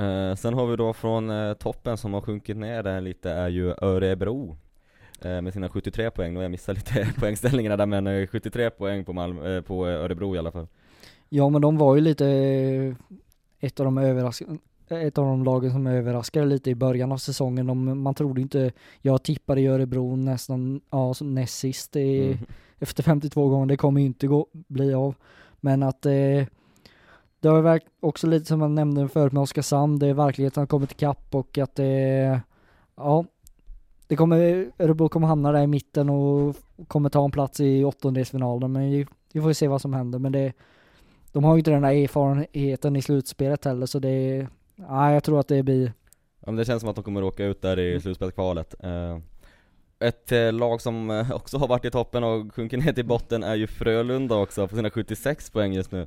[0.00, 3.48] Eh, sen har vi då från eh, toppen som har sjunkit ner där lite är
[3.48, 4.56] ju Örebro
[5.22, 8.70] eh, med sina 73 poäng, nu har jag missat lite poängställningarna där men 73 eh,
[8.70, 10.66] poäng på, Malmö, eh, på Örebro i alla fall.
[11.28, 12.94] Ja men de var ju lite eh,
[13.60, 14.58] ett av de överraskande
[14.88, 17.66] ett av de lagen som överraskade lite i början av säsongen.
[17.66, 22.38] De, man trodde inte, jag tippade i Örebro nästan, ja, näst sist i, mm.
[22.78, 25.14] efter 52 gånger, det kommer ju inte gå, bli av.
[25.60, 26.44] Men att eh,
[27.40, 30.92] det har också lite som jag nämnde förut med Oskarshamn, det är verkligheten har kommit
[30.92, 32.38] ikapp och att det, eh,
[32.96, 33.24] ja,
[34.06, 36.56] det kommer, Örebro kommer hamna där i mitten och
[36.88, 40.18] kommer ta en plats i åttondelsfinalen, men vi, vi får se vad som händer.
[40.18, 40.52] Men det,
[41.32, 44.46] de har ju inte den där erfarenheten i slutspelet heller, så det,
[44.88, 45.92] Nej, jag tror att det blir
[46.40, 48.00] Ja men det känns som att de kommer åka ut där i mm.
[48.00, 49.18] slutspelskvalet uh,
[49.98, 53.42] Ett uh, lag som uh, också har varit i toppen och sjunker ner till botten
[53.42, 56.06] är ju Frölunda också, på sina 76 poäng just nu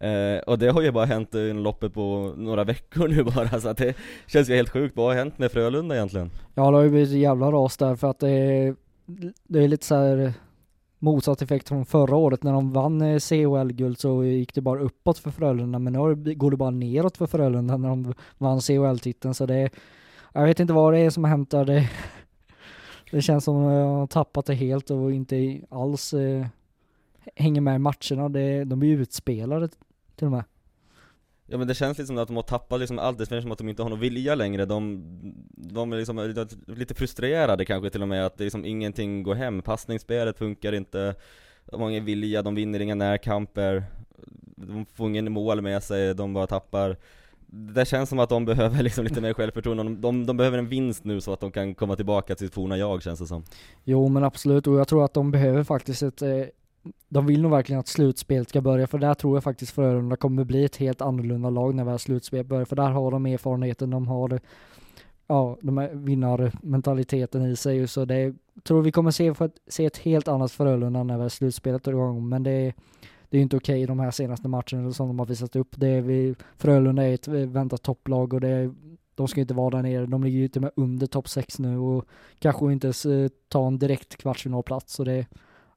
[0.00, 3.68] Eh, och det har ju bara hänt i loppet på några veckor nu bara, så
[3.68, 3.94] att det
[4.26, 4.96] känns ju helt sjukt.
[4.96, 6.30] Vad har hänt med Frölunda egentligen?
[6.54, 8.76] Ja det har ju blivit jävla ras där för att det är,
[9.48, 10.32] det är lite så här
[10.98, 15.18] motsatt effekt från förra året när de vann eh, CHL-guld så gick det bara uppåt
[15.18, 19.46] för Frölunda men nu går det bara neråt för Frölunda när de vann CHL-titeln så
[19.46, 19.70] det
[20.32, 21.64] jag vet inte vad det är som har hänt där.
[21.64, 21.90] Det,
[23.10, 26.46] det känns som att de har tappat det helt och inte alls eh,
[27.36, 28.28] hänger med i matcherna.
[28.28, 29.68] Det, de blir utspelade
[30.18, 30.44] till och med.
[31.50, 33.58] Ja men det känns liksom att de har tappat liksom allt, det känns som att
[33.58, 35.02] de inte har någon vilja längre, de,
[35.54, 36.34] de är liksom
[36.66, 41.14] lite frustrerade kanske till och med att det liksom ingenting går hem, passningsspelet funkar inte.
[41.70, 43.84] De har ingen vilja, de vinner inga närkamper,
[44.56, 46.96] de får ingen mål med sig, de bara tappar.
[47.46, 50.68] Det känns som att de behöver liksom lite mer självförtroende, de, de, de, behöver en
[50.68, 53.44] vinst nu så att de kan komma tillbaka till sitt forna jag känns det som.
[53.84, 56.42] Jo men absolut, och jag tror att de behöver faktiskt ett eh,
[57.08, 60.44] de vill nog verkligen att slutspelet ska börja, för där tror jag faktiskt Frölunda kommer
[60.44, 64.08] bli ett helt annorlunda lag när väl slutspelet börjar, för där har de erfarenheten, de
[64.08, 64.40] har
[65.26, 69.96] ja, de här vinnarmentaliteten i sig, så det tror vi kommer se, för, se ett
[69.98, 72.74] helt annat Frölunda när väl slutspelet är igång, men det är
[73.30, 75.68] det är ju inte okej okay, de här senaste matcherna som de har visat upp.
[75.76, 78.74] Det är vi, Frölunda är ett väntat topplag och det är,
[79.14, 80.06] de ska inte vara där nere.
[80.06, 82.04] De ligger ju till och med under topp 6 nu och
[82.38, 85.26] kanske inte ens eh, ta en direkt kvartsfinalplats så det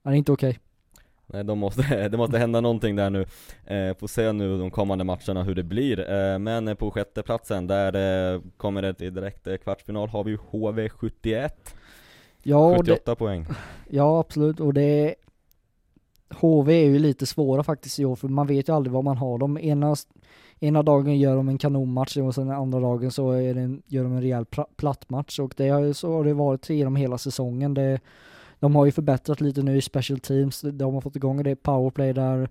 [0.04, 0.50] är inte okej.
[0.50, 0.71] Okay.
[1.34, 3.22] Nej, de måste, det måste hända någonting där nu.
[3.66, 6.12] Eh, får se nu de kommande matcherna hur det blir.
[6.12, 10.36] Eh, men på sjätte platsen där eh, kommer det till direkt eh, kvartsfinal har vi
[10.36, 11.50] HV71.
[12.44, 13.46] Ja, 78 det, poäng.
[13.90, 14.60] Ja, absolut.
[14.60, 15.16] Och det
[16.30, 19.18] HV är ju lite svåra faktiskt i år, för man vet ju aldrig vad man
[19.18, 19.58] har dem.
[19.58, 19.96] Ena,
[20.60, 24.14] ena dagen gör de en kanonmatch och sen andra dagen så är det gör de
[24.14, 27.74] en rejäl plattmatch och det har, så har det varit genom hela säsongen.
[27.74, 28.00] Det,
[28.62, 32.14] de har ju förbättrat lite nu i special teams, de har fått igång det powerplay
[32.14, 32.50] där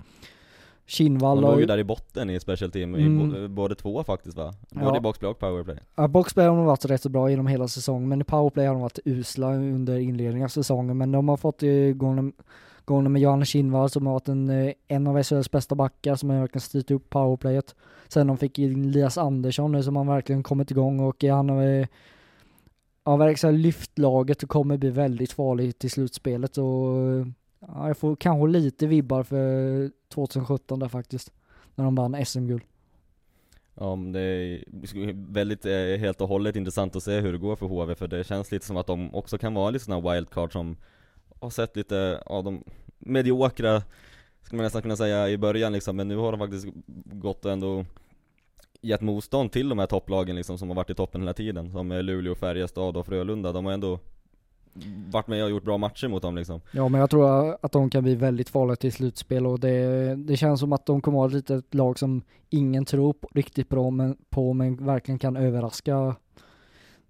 [0.86, 3.44] Kinnvall De låg ju där i botten i special team, mm.
[3.44, 4.54] i både två faktiskt va?
[4.70, 4.96] Både ja.
[4.96, 8.08] i boxplay och powerplay Ja, boxplay har de varit rätt så bra genom hela säsongen,
[8.08, 11.62] men i powerplay har de varit usla under inledningen av säsongen, men de har fått
[11.62, 12.32] igång
[12.84, 16.30] gången med Johannes Kinnvall som har varit en, eh, en av SHLs bästa backar som
[16.30, 17.74] har verkligen styrt upp powerplayet.
[18.08, 21.88] Sen de fick in Elias Andersson nu som har verkligen kommit igång och han har
[23.10, 26.66] han verkar verkligen lyft laget och kommer bli väldigt farlig till slutspelet och
[27.60, 31.32] ja, jag får kanske lite vibbar för 2017 där faktiskt.
[31.74, 32.62] När de vann SM-guld.
[33.74, 37.56] Ja, men det är väldigt eh, helt och hållet intressant att se hur det går
[37.56, 40.52] för HV för det känns lite som att de också kan vara lite sådana wildcard
[40.52, 40.76] som
[41.40, 42.64] har sett lite av de
[42.98, 43.82] mediokra,
[44.42, 46.66] skulle man nästan kunna säga i början liksom, men nu har de faktiskt
[47.04, 47.84] gått och ändå
[48.80, 51.92] gett motstånd till de här topplagen liksom som har varit i toppen hela tiden, som
[51.92, 53.98] Luleå, Färjestad och Frölunda, de har ändå
[55.10, 56.60] varit med och gjort bra matcher mot dem liksom.
[56.72, 60.36] Ja men jag tror att de kan bli väldigt farliga till slutspel och det, det
[60.36, 63.68] känns som att de kommer att vara ett litet lag som ingen tror på, riktigt
[63.68, 66.16] bra men, på men verkligen kan överraska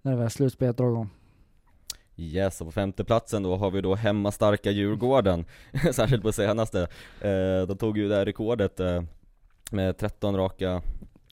[0.01, 1.09] när det väl slutspelet drar igång.
[2.15, 5.45] Yes, och på femteplatsen då har vi då hemmastarka Djurgården,
[5.93, 6.81] särskilt på senaste.
[7.21, 9.03] Eh, de tog ju det här rekordet eh,
[9.71, 10.81] med 13 raka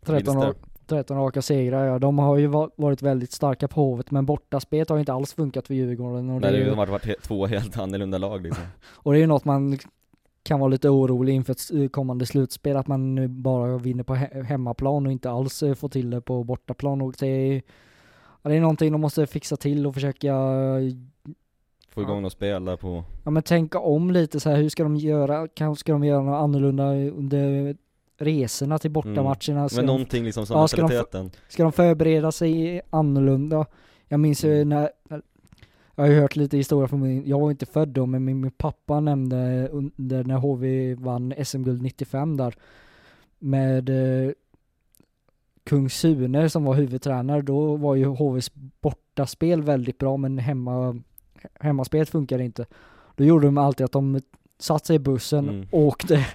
[0.06, 0.54] 13, ra
[0.88, 4.96] 13 raka segrar ja, de har ju varit väldigt starka på Hovet men bortaspelet har
[4.96, 6.30] ju inte alls funkat för Djurgården.
[6.30, 8.64] Och Nej, det, är ju, de har varit två helt annorlunda lag liksom.
[8.92, 9.80] och det är ju något man
[10.44, 15.06] kan vara lite orolig inför ett kommande slutspel, att man nu bara vinner på hemmaplan
[15.06, 17.62] och inte alls eh, får till det på bortaplan och det är
[18.42, 20.34] det är någonting de måste fixa till och försöka
[21.90, 22.22] Få igång ja.
[22.22, 25.48] något spel där på Ja men tänka om lite så här, hur ska de göra?
[25.48, 27.76] Kanske ska de göra något annorlunda under
[28.20, 29.60] resorna till bortamatcherna?
[29.60, 29.70] Mm.
[29.76, 33.66] Men någonting liksom som ja, ska de, ska de förbereda sig annorlunda?
[34.08, 34.70] Jag minns ju mm.
[34.70, 34.90] när
[35.96, 38.42] jag har ju hört lite historia från min, jag var inte född då, men min,
[38.42, 42.56] min pappa nämnde under när HV vann SM-guld 95 där
[43.40, 44.32] med eh,
[45.64, 48.52] Kung Sune som var huvudtränare, då var ju HVs
[48.82, 51.02] bortaspel väldigt bra men hemma,
[51.60, 52.66] hemmaspelet funkade inte.
[53.16, 54.22] Då gjorde de alltid att de
[54.60, 55.68] satte sig i bussen, mm.
[55.72, 56.26] åkte,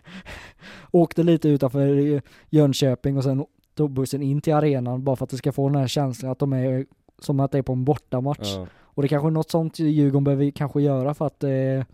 [0.91, 5.37] åkte lite utanför Jönköping och sen tog bussen in till arenan bara för att det
[5.37, 6.87] ska få den här känslan att de är
[7.19, 8.55] som att det är på en bortamatch.
[8.55, 8.67] Ja.
[8.83, 11.85] Och det är kanske är något sånt Djurgården behöver kanske göra för att, eh,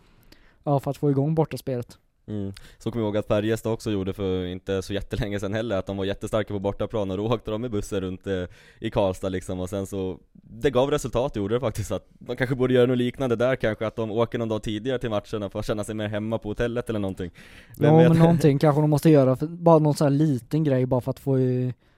[0.64, 1.98] ja, för att få igång bortaspelet.
[2.26, 2.52] Mm.
[2.78, 5.87] Så kommer jag ihåg att Färjestad också gjorde för inte så jättelänge sedan heller, att
[5.87, 8.44] de var jättestarka på bortaplan och då åkte de med bussen runt eh,
[8.78, 12.56] i Karlstad liksom och sen så Det gav resultat gjorde det faktiskt, att de kanske
[12.56, 15.59] borde göra något liknande där kanske, att de åker någon dag tidigare till matcherna för
[15.59, 17.30] att känna sig mer hemma på hotellet eller någonting
[17.78, 18.09] Vem Ja vet?
[18.09, 21.11] men någonting kanske de måste göra, för, bara någon sån här liten grej bara för
[21.11, 21.38] att få,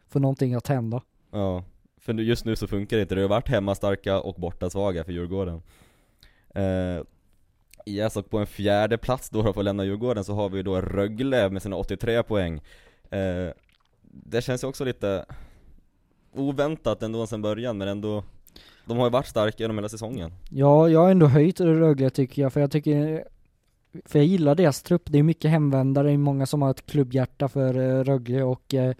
[0.08, 1.64] få någonting att hända Ja,
[2.00, 5.62] för just nu så funkar det inte, det har varit hemmastarka och bortasvaga för Djurgården
[6.54, 7.04] eh,
[7.86, 10.80] Yes, och på en fjärde plats då för att lämna Djurgården så har vi då
[10.80, 12.60] Rögle med sina 83 poäng.
[13.10, 13.48] Eh,
[14.02, 15.24] det känns ju också lite
[16.34, 18.24] oväntat ändå sen början, men ändå
[18.84, 20.32] de har ju varit starka genom hela säsongen.
[20.50, 23.24] Ja, jag har ändå höjt Rögle tycker jag, för jag tycker
[24.04, 26.86] för jag gillar deras trupp, det är mycket hemvändare, det är många som har ett
[26.86, 28.94] klubbhjärta för eh, Rögle och eh,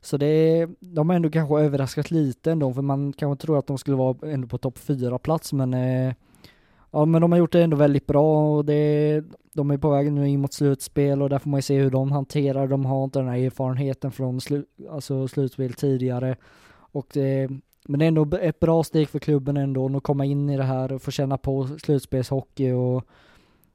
[0.00, 3.66] så det är, de har ändå kanske överraskat lite ändå, för man kanske tror att
[3.66, 6.14] de skulle vara ändå på topp fyra plats men eh,
[6.92, 10.12] Ja men de har gjort det ändå väldigt bra och det, de är på väg
[10.12, 13.04] nu in mot slutspel och där får man ju se hur de hanterar, de har
[13.04, 16.36] inte den här erfarenheten från slu, alltså slutspel tidigare.
[16.74, 17.48] Och det,
[17.88, 20.62] men det är ändå ett bra steg för klubben ändå att komma in i det
[20.62, 23.04] här och få känna på slutspelshockey och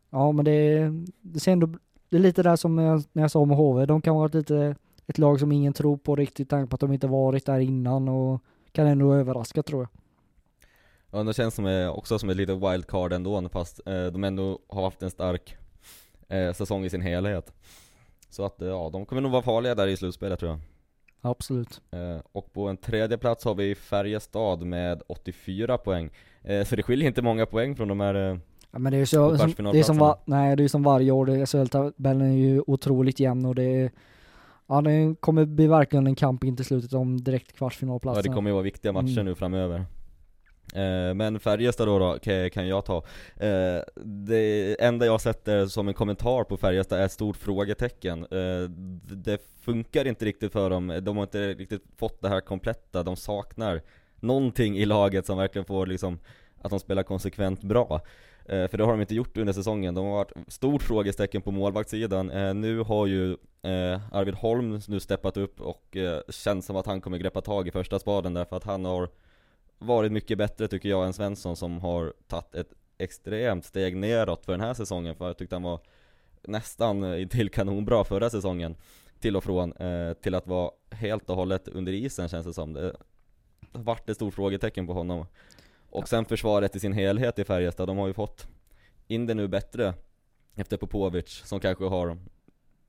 [0.10, 1.67] ja men det, det ser ändå,
[2.10, 4.75] det är lite där som jag, när jag sa om HV, de kan vara lite,
[5.08, 8.10] ett lag som ingen tror på riktigt, tanke på att de inte varit där innan
[8.10, 9.89] och kan ändå överraska tror jag.
[11.12, 14.60] Ja, det känns som, eh, också som ett litet wildcard ändå, fast eh, de ändå
[14.70, 15.58] har haft en stark
[16.30, 17.54] eh, säsong i sin helhet.
[18.30, 20.60] Så att, ja, de kommer nog vara farliga där i slutspelet tror jag.
[21.22, 21.82] Absolut.
[22.32, 26.10] Och på en tredje plats har vi Färjestad med 84 poäng.
[26.65, 28.39] Så det skiljer inte många poäng från de här
[28.72, 30.84] Ja men det är ju så, som, det är som, va, nej, det är som
[30.84, 33.91] varje år, SHL-tabellen är ju otroligt jämn och det är
[34.67, 38.24] Ja det kommer bli verkligen en kamp in till slutet om direkt kvartsfinalplatsen.
[38.26, 39.26] Ja det kommer ju vara viktiga matcher mm.
[39.26, 39.86] nu framöver.
[40.77, 43.03] Eh, men Färjestad då, då kan jag ta.
[43.35, 48.27] Eh, det enda jag sätter eh, som en kommentar på Färjestad är ett stort frågetecken.
[49.01, 53.15] Det funkar inte riktigt för dem, de har inte riktigt fått det här kompletta, de
[53.15, 53.81] saknar
[54.19, 56.19] någonting i laget som verkligen får liksom
[56.61, 58.01] att de spelar konsekvent bra.
[58.45, 59.95] För det har de inte gjort under säsongen.
[59.95, 62.27] De har varit stort frågestecken på målvaktssidan.
[62.61, 63.37] Nu har ju
[64.11, 65.97] Arvid Holm nu steppat upp och
[66.29, 69.09] känns som att han kommer greppa tag i första spaden därför att han har
[69.77, 74.51] varit mycket bättre tycker jag än Svensson som har tagit ett extremt steg neråt för
[74.51, 75.79] den här säsongen för jag tyckte han var
[76.41, 78.75] nästan till kanonbra förra säsongen
[79.19, 79.73] till och från
[80.21, 82.73] till att vara helt och hållet under isen känns det som.
[82.73, 82.81] Det
[83.71, 85.25] har varit ett stort frågetecken på honom.
[85.89, 88.47] Och sen försvaret i sin helhet i Färjestad, de har ju fått
[89.07, 89.93] in det nu bättre
[90.55, 92.17] efter Popovic som kanske har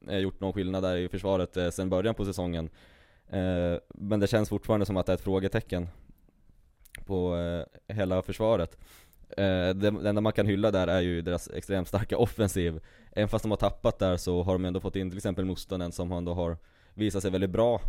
[0.09, 2.71] eh, gjort någon skillnad där i försvaret eh, sen början på säsongen.
[3.29, 5.89] Eh, men det känns fortfarande som att det är ett frågetecken
[7.07, 7.37] på
[7.89, 8.79] hela försvaret.
[9.75, 12.81] Det enda man kan hylla där är ju deras extremt starka offensiv.
[13.13, 15.93] Även fast de har tappat där så har de ändå fått in till exempel Mustonen
[15.93, 16.57] som ändå har
[16.95, 17.81] visat sig väldigt bra.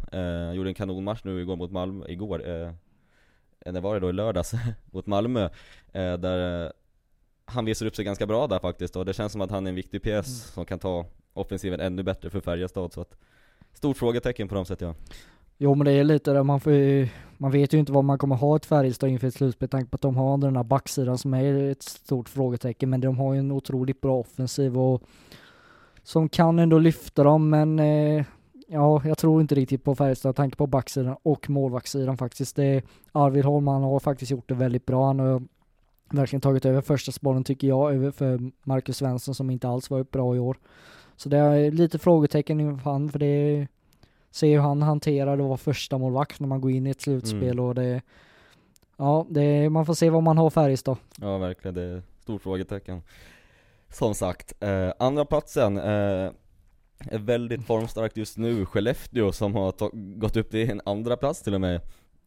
[0.54, 2.42] Gjorde en kanonmatch nu igår mot Malmö, igår
[3.66, 4.54] när var det då, i lördags,
[4.92, 5.44] mot Malmö,
[5.94, 6.72] eh, där eh,
[7.46, 9.70] han visar upp sig ganska bra där faktiskt och det känns som att han är
[9.70, 10.54] en viktig pjäs mm.
[10.54, 13.16] som kan ta offensiven ännu bättre för Färjestad så att
[13.74, 14.96] Stort frågetecken på dem sätt ja
[15.62, 18.18] Jo men det är lite där man får ju, man vet ju inte vad man
[18.18, 21.18] kommer ha ett Färjestad inför ett slutspel, tanke på att de har den här backsidan
[21.18, 25.04] som är ett stort frågetecken, men de har ju en otroligt bra offensiv och
[26.04, 28.26] som kan ändå lyfta dem, men eh,
[28.68, 32.56] ja, jag tror inte riktigt på Färjestad, tanke på backsidan och målvaktssidan faktiskt.
[32.56, 35.08] Det är Arvid Holman har faktiskt gjort det väldigt bra.
[35.08, 35.44] Han har
[36.10, 40.12] verkligen tagit över första spåren tycker jag, över för Marcus Svensson som inte alls varit
[40.12, 40.58] bra i år.
[41.16, 43.68] Så det är lite frågetecken inför han, för det är,
[44.32, 47.02] ser hur han hanterar det att vara första målvakt när man går in i ett
[47.02, 47.66] slutspel mm.
[47.66, 48.02] och det
[49.00, 50.98] Ja, det, man får se vad man har Färjestad.
[51.18, 51.76] Ja, verkligen.
[51.76, 53.02] Det är stort frågetecken.
[53.90, 56.32] Som sagt, eh, andra platsen eh,
[57.00, 59.74] är väldigt formstarkt just nu, Skellefteå som har
[60.20, 61.76] gått upp till en andra plats till och med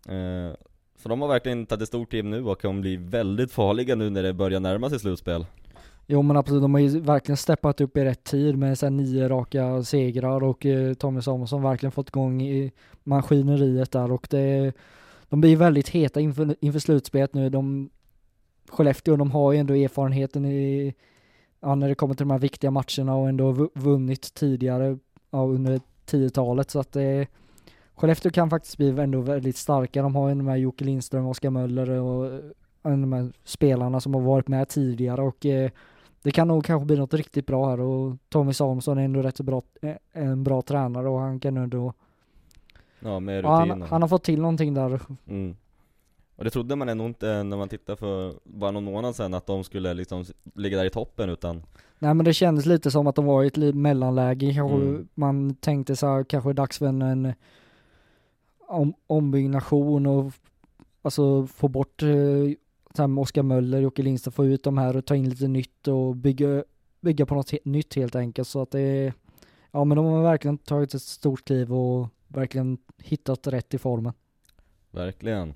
[0.09, 0.57] eh,
[0.97, 4.11] Så de har verkligen tagit ett stort team nu och kommer bli väldigt farliga nu
[4.11, 5.47] när det börjar närma sig slutspel
[6.07, 9.29] Jo men absolut, de har ju verkligen steppat upp i rätt tid med så nio
[9.29, 12.73] raka segrar och eh, Tommy Samuelsson verkligen fått igång i
[13.05, 14.73] maskineriet där och det
[15.29, 17.91] De blir väldigt heta inför, inför slutspelet nu, de
[18.71, 20.95] Skellefteå, de har ju ändå erfarenheten i
[21.61, 24.99] ja, när det kommer till de här viktiga matcherna och ändå vunnit tidigare
[25.31, 27.27] ja, under 10-talet så att det
[27.95, 30.03] Skellefteå kan faktiskt bli ändå väldigt starka.
[30.03, 32.41] De har ju de här Jocke Lindström, Oskar Möller och eh,
[32.83, 35.71] de här spelarna som har varit med tidigare och eh,
[36.23, 39.37] det kan nog kanske bli något riktigt bra här och Tommy Samuelsson är ändå rätt
[39.37, 41.93] så bra, eh, en bra tränare och han kan ändå
[43.01, 43.69] Ja med rutinen.
[43.69, 45.01] Ja, han, han, har fått till någonting där.
[45.29, 45.57] Mm.
[46.37, 49.47] Och det trodde man ändå inte när man tittade för bara någon månad sedan att
[49.47, 51.63] de skulle liksom ligga där i toppen utan
[51.99, 55.09] Nej men det kändes lite som att de var i ett mellanläge, mm.
[55.15, 57.33] man tänkte så här, kanske dags för en
[58.69, 60.33] om, ombyggnation och
[61.03, 62.09] alltså få bort eh,
[62.95, 66.17] som Oskar Möller, Jocke Lindström, få ut de här och ta in lite nytt och
[66.17, 66.65] bygga,
[67.01, 69.13] bygga på något he nytt helt enkelt så att det är,
[69.71, 74.13] ja men de har verkligen tagit ett stort kliv och verkligen hittat rätt i formen.
[74.91, 75.55] Verkligen.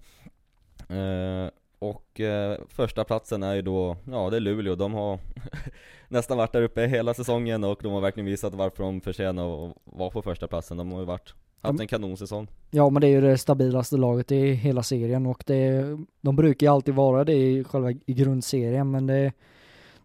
[0.89, 5.19] Eh, och eh, första platsen är ju då, ja det är Luleå, de har
[6.09, 9.77] nästan varit där uppe hela säsongen och de har verkligen visat varför de förtjänar att
[9.85, 10.77] vara på första platsen.
[10.77, 12.47] De har ju varit, haft en kanonsäsong.
[12.71, 15.85] Ja men det är ju det stabilaste laget i hela serien och det,
[16.21, 19.33] de brukar ju alltid vara det i själva i grundserien men det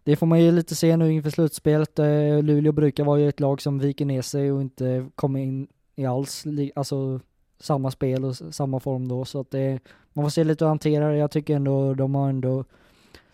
[0.04, 1.98] det får man ju lite se nu inför slutspelet.
[1.98, 5.68] Eh, Luleå brukar vara ju ett lag som viker ner sig och inte kommer in
[5.94, 6.44] i alls,
[6.74, 7.20] alltså
[7.60, 9.80] samma spel och samma form då så att det,
[10.12, 11.16] man får se lite hur hantera det.
[11.16, 12.64] Jag tycker ändå de har ändå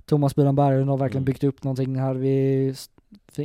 [0.05, 1.25] Thomas Byran Berglund har verkligen mm.
[1.25, 2.15] byggt upp någonting här.
[2.15, 2.75] Vi,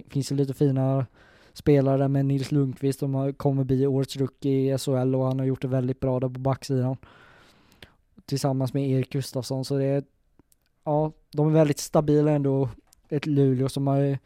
[0.10, 1.06] finns ju lite fina
[1.54, 5.62] spelare med Nils Lundqvist som kommer bli årets rookie i SHL och han har gjort
[5.62, 6.98] det väldigt bra där på backsidan.
[8.26, 10.04] Tillsammans med Erik Gustafsson så det är,
[10.84, 12.70] ja, de är väldigt stabila ändå.
[13.10, 14.18] Ett Luleå som har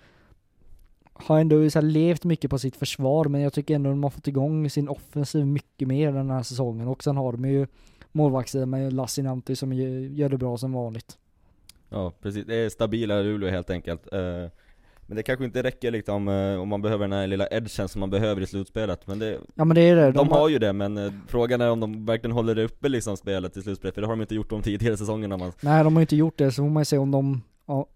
[1.19, 4.09] har ändå så här levt mycket på sitt försvar, men jag tycker ändå de har
[4.09, 6.87] fått igång sin offensiv mycket mer den här säsongen.
[6.87, 7.67] Och sen har de ju
[8.11, 11.17] målvaktssidan med Lassinantti som gör det bra som vanligt.
[11.89, 12.45] Ja, precis.
[12.45, 14.13] Det är stabila Luleå helt enkelt.
[14.13, 14.45] Eh,
[15.07, 17.99] men det kanske inte räcker liksom eh, om man behöver den här lilla edgen som
[17.99, 19.07] man behöver i slutspelet.
[19.07, 20.05] Men det, ja, men det är det.
[20.05, 22.89] De, de har ju det, men eh, frågan är om de verkligen håller det uppe
[22.89, 25.37] liksom spelet i slutspelet, för det har de inte gjort de tidigare säsongerna.
[25.37, 25.51] Man...
[25.61, 27.41] Nej, de har inte gjort det, så får man ju se om de,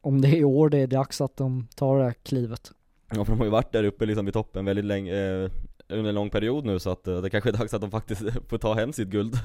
[0.02, 2.72] om det är i år det är dags att de tar det här klivet.
[3.16, 5.50] Ja, för de har ju varit där uppe liksom i toppen väldigt länge, eh,
[5.90, 8.58] under en lång period nu, så att det kanske är dags att de faktiskt får
[8.58, 9.40] ta hem sitt guld.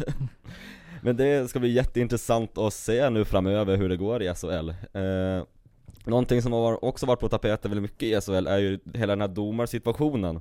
[1.02, 4.68] Men det ska bli jätteintressant att se nu framöver hur det går i SHL.
[4.68, 5.44] Eh,
[6.10, 9.20] någonting som har också varit på tapeten väldigt mycket i SHL är ju hela den
[9.20, 10.36] här domarsituationen.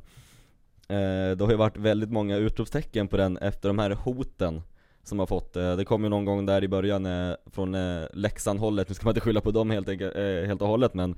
[0.88, 4.62] Eh, det har ju varit väldigt många utropstecken på den efter de här hoten
[5.04, 8.04] som har fått, eh, det kom ju någon gång där i början eh, från eh,
[8.14, 11.12] Leksand-hållet, nu ska man inte skylla på dem helt, enkelt, eh, helt och hållet men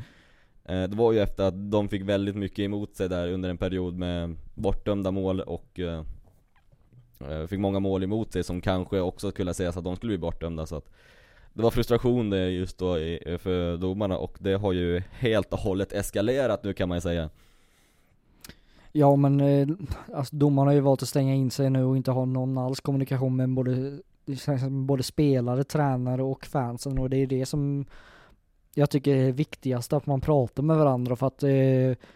[0.66, 3.58] eh, det var ju efter att de fick väldigt mycket emot sig där under en
[3.58, 6.04] period med bortdömda mål och eh,
[7.20, 10.18] eh fick många mål emot sig som kanske också skulle sägas att de skulle bli
[10.18, 10.90] bortdömda så att
[11.58, 12.94] det var frustration det just då
[13.38, 17.30] för domarna och det har ju helt och hållet eskalerat nu kan man ju säga.
[18.92, 19.68] Ja men eh,
[20.14, 22.80] alltså domarna har ju valt att stänga in sig nu och inte ha någon alls
[22.80, 24.00] kommunikation med både,
[24.70, 27.86] både spelare, tränare och fansen och det är det som
[28.74, 32.08] jag tycker är viktigast att man pratar med varandra för att eh,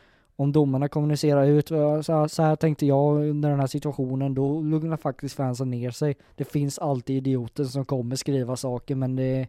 [0.41, 4.33] om domarna kommunicerar ut, eh, så här, så här tänkte jag under den här situationen,
[4.33, 6.15] då lugnar faktiskt fansen ner sig.
[6.35, 9.47] Det finns alltid idioter som kommer skriva saker, men det,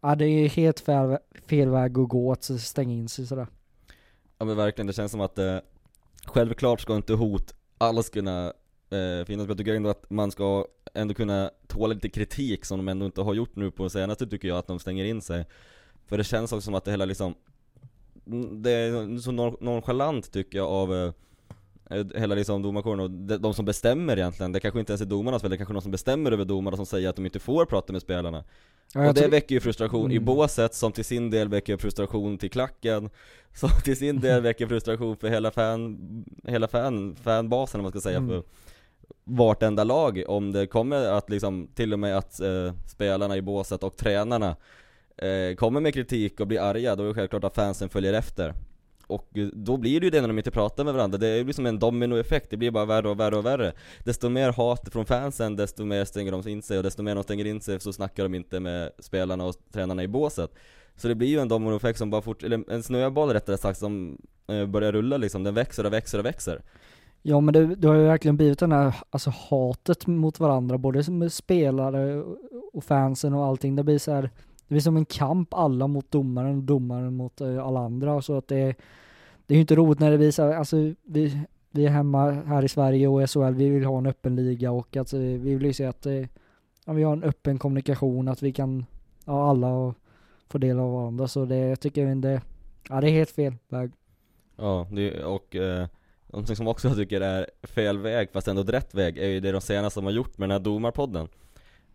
[0.00, 3.46] ja, det är helt fel, fel väg att gå att stänga in sig sådär.
[4.38, 5.56] Ja men verkligen, det känns som att eh,
[6.24, 8.46] självklart ska inte hot alls kunna
[8.90, 12.78] eh, finnas, men jag tycker ändå att man ska ändå kunna tåla lite kritik som
[12.78, 15.44] de ändå inte har gjort nu på senaste tycker jag, att de stänger in sig.
[16.06, 17.34] För det känns också som att det hela liksom
[18.52, 21.12] det är så nonchalant tycker jag av eh,
[22.14, 25.42] hela liksom domarkåren och de, de, som bestämmer egentligen, det kanske inte ens är domarnas
[25.42, 27.64] fel, det är kanske de som bestämmer över domarna som säger att de inte får
[27.64, 28.44] prata med spelarna.
[28.94, 30.16] Ja, och det väcker ju frustration mm.
[30.16, 33.10] i båset som till sin del väcker frustration till klacken,
[33.54, 35.98] som till sin del väcker frustration för hela fan,
[36.44, 38.28] hela fan, fanbasen om man ska säga, mm.
[38.28, 38.42] för
[39.24, 40.24] vartenda lag.
[40.26, 44.56] Om det kommer att liksom, till och med att eh, spelarna i båset och tränarna
[45.22, 48.54] eh, kommer med kritik och blir arga, då är det självklart att fansen följer efter.
[49.06, 51.54] Och eh, då blir det ju det när de inte pratar med varandra, det blir
[51.54, 53.72] som en dominoeffekt, det blir bara värre och värre och värre.
[54.04, 57.24] Desto mer hat från fansen, desto mer stänger de in sig, och desto mer de
[57.24, 60.50] stänger in sig så snackar de inte med spelarna och tränarna i båset.
[60.96, 64.18] Så det blir ju en dominoeffekt som bara fort, eller en snöboll rättare sagt, som
[64.46, 66.62] eh, börjar rulla liksom, den växer och växer och växer.
[67.22, 71.04] Ja men det, det har ju verkligen blivit den här, alltså hatet mot varandra, både
[71.04, 72.22] som spelare
[72.72, 74.30] och fansen och allting, det blir så här
[74.72, 78.36] det blir som en kamp alla mot domaren och domaren mot eh, alla andra så
[78.36, 78.74] att det
[79.46, 82.68] det är ju inte roligt när det visar, alltså vi, vi är hemma här i
[82.68, 85.72] Sverige och SHL, vi vill ha en öppen liga och att eh, vi vill ju
[85.72, 86.26] se att eh,
[86.84, 88.86] ja, vi har en öppen kommunikation, att vi kan,
[89.24, 89.94] ja alla
[90.48, 92.42] få del av varandra så det jag tycker jag det,
[92.88, 93.92] ja det är helt fel väg.
[94.56, 95.86] Ja, det, och eh,
[96.26, 99.52] någonting som också jag tycker är fel väg, fast ändå rätt väg, är ju det
[99.52, 101.28] de senaste de har gjort med den här domarpodden.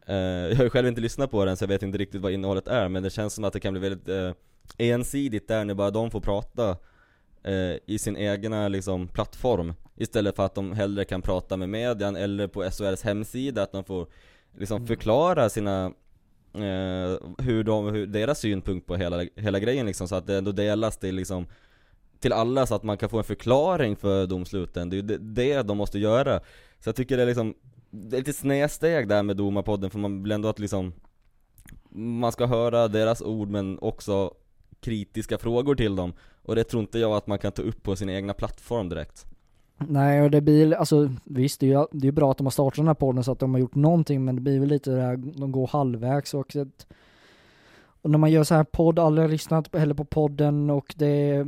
[0.09, 2.31] Uh, jag har ju själv inte lyssnat på den så jag vet inte riktigt vad
[2.31, 4.31] innehållet är men det känns som att det kan bli väldigt uh,
[4.77, 6.69] ensidigt där när bara de får prata
[7.47, 9.73] uh, i sin egna liksom, plattform.
[9.95, 13.83] Istället för att de hellre kan prata med median eller på SHLs hemsida att de
[13.83, 14.07] får
[14.57, 14.87] liksom mm.
[14.87, 15.93] förklara sina
[17.37, 20.97] hur, de, hur deras synpunkt på hela, hela grejen liksom så att det ändå delas
[20.97, 21.47] till liksom
[22.19, 25.17] till alla så att man kan få en förklaring för domsluten, det är ju det,
[25.17, 26.39] det de måste göra.
[26.79, 27.55] Så jag tycker det är liksom
[27.89, 30.93] det är lite snedsteg där med domarpodden för man vill ändå att liksom
[31.89, 34.33] Man ska höra deras ord men också
[34.79, 36.13] kritiska frågor till dem.
[36.41, 39.25] Och det tror inte jag att man kan ta upp på sin egna plattform direkt.
[39.77, 42.51] Nej och det blir, alltså visst det är ju det är bra att de har
[42.51, 44.91] startat den här podden så att de har gjort någonting men det blir väl lite
[44.91, 46.55] det här, de går halvvägs och
[48.01, 51.45] och när man gör så här podd, alla har lyssnat heller på podden och det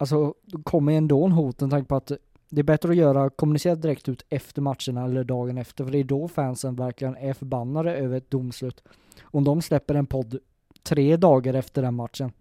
[0.00, 2.12] Alltså, då kommer ändå en hot med tanke på att
[2.50, 5.98] det är bättre att göra, kommunicera direkt ut efter matcherna eller dagen efter, för det
[5.98, 8.82] är då fansen verkligen är förbannade över ett domslut.
[9.22, 10.38] Om de släpper en podd
[10.82, 12.32] tre dagar efter den matchen,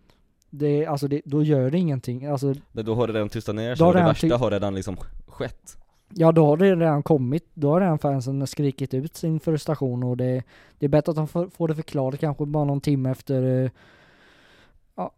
[0.50, 2.26] det, alltså det, då gör det ingenting.
[2.26, 4.98] Alltså, Men då har det redan tystat ner sig och det värsta har redan liksom
[5.28, 5.78] skett.
[6.10, 10.18] Ja, då har det redan kommit, då har redan fansen skrikit ut sin frustration och
[10.18, 10.44] det,
[10.80, 13.72] det är bättre att de får, får det förklarat kanske bara någon timme efter eh,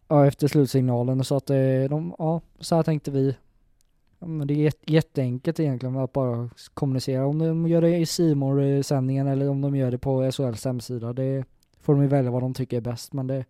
[0.08, 1.56] Ja, efter slutsignalen så att eh,
[1.90, 3.36] de, ja, så här tänkte vi.
[4.20, 7.26] Men det är jätteenkelt egentligen att bara kommunicera.
[7.26, 11.12] Om de gör det i simor sändningen eller om de gör det på SHLs hemsida.
[11.12, 11.44] Det
[11.80, 13.12] får de ju välja vad de tycker är bäst.
[13.12, 13.44] Men det,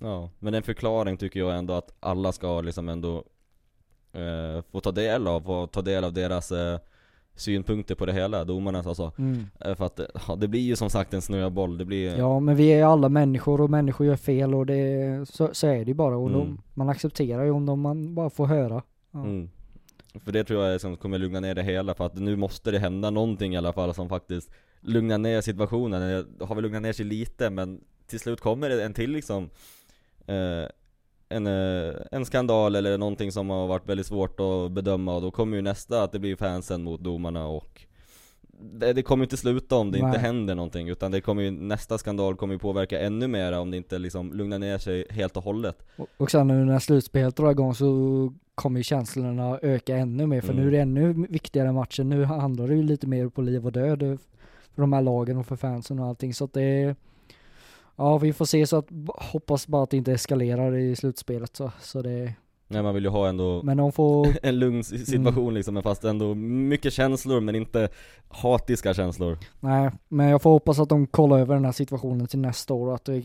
[0.00, 3.24] Ja, men en förklaring tycker jag ändå att alla ska liksom ändå
[4.12, 6.78] eh, få ta del av, få ta del av deras eh,
[7.34, 9.12] synpunkter på det hela, domarnas alltså.
[9.18, 9.46] Mm.
[9.60, 12.56] Eh, För att ja, det blir ju som sagt en snöboll, det blir Ja men
[12.56, 15.94] vi är alla människor och människor gör fel och det, så, så är det ju
[15.94, 16.38] bara och Mm.
[16.40, 18.82] de, man accepterar ju om de, man bara får höra.
[19.10, 19.20] Ja.
[19.20, 19.50] Mm.
[20.24, 22.70] För det tror jag är som kommer lugna ner det hela, för att nu måste
[22.70, 24.50] det hända någonting i alla fall som faktiskt
[24.80, 26.26] lugnar ner situationen.
[26.38, 29.50] Det har väl lugnat ner sig lite, men till slut kommer det en till liksom
[30.26, 30.68] eh,
[31.28, 35.30] en, eh, en skandal eller någonting som har varit väldigt svårt att bedöma och då
[35.30, 37.86] kommer ju nästa att det blir fansen mot domarna och
[38.60, 40.20] det, det kommer ju inte sluta om det inte Nej.
[40.20, 43.76] händer någonting utan det kommer ju, nästa skandal kommer ju påverka ännu mer om det
[43.76, 45.86] inte liksom lugnar ner sig helt och hållet.
[45.96, 50.40] Och, och sen nu när slutspelet drar igång så kommer ju känslorna öka ännu mer
[50.40, 50.62] för Mm.
[50.62, 52.08] nu är det ännu viktigare matchen.
[52.08, 54.16] Nu handlar det ju lite mer på liv och död eh,
[54.74, 56.96] för de här lagen och för fansen och allting så att det är
[57.96, 61.72] Ja vi får se så att hoppas bara att det inte eskalerar i slutspelet så,
[61.80, 62.34] så det
[62.68, 65.54] Nej man vill ju ha ändå Men de får en lugn s- situation Mm.
[65.54, 67.88] liksom, men fast ändå mycket känslor men inte
[68.28, 69.38] hatiska känslor.
[69.60, 72.86] Nej, men jag får hoppas att de kollar över den här situationen till nästa år
[72.88, 73.22] och att det,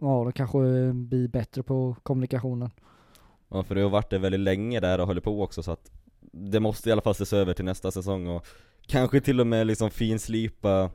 [0.00, 0.58] ja, det kanske
[0.92, 2.70] blir bättre på kommunikationen.
[3.48, 5.90] Ja, för det har varit det väldigt länge där och håller på också så att
[6.32, 8.46] det måste i alla fall ses över till nästa säsong och
[8.86, 10.90] kanske till och med liksom finslipa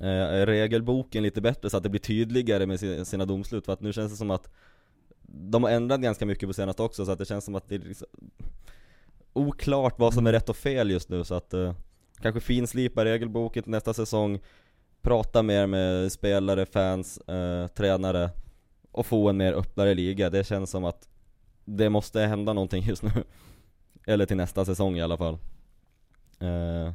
[0.00, 3.92] eh, regelboken lite bättre så att det blir tydligare med sina domslut för att nu
[3.92, 4.50] känns det som att
[5.28, 7.74] de har ändrat ganska mycket på senaste också så att det känns som att det
[7.74, 8.08] är liksom
[9.32, 11.74] oklart vad som är rätt och fel just nu så att eh,
[12.20, 14.40] kanske finslipa regelboken till nästa säsong
[15.02, 18.30] prata mer med spelare, fans, eh, tränare
[18.92, 20.30] och få en mer öppnare liga.
[20.30, 21.08] Det känns som att
[21.66, 23.10] det måste hända någonting just nu.
[24.06, 25.38] Eller till nästa säsong i alla fall.
[26.40, 26.92] Eh,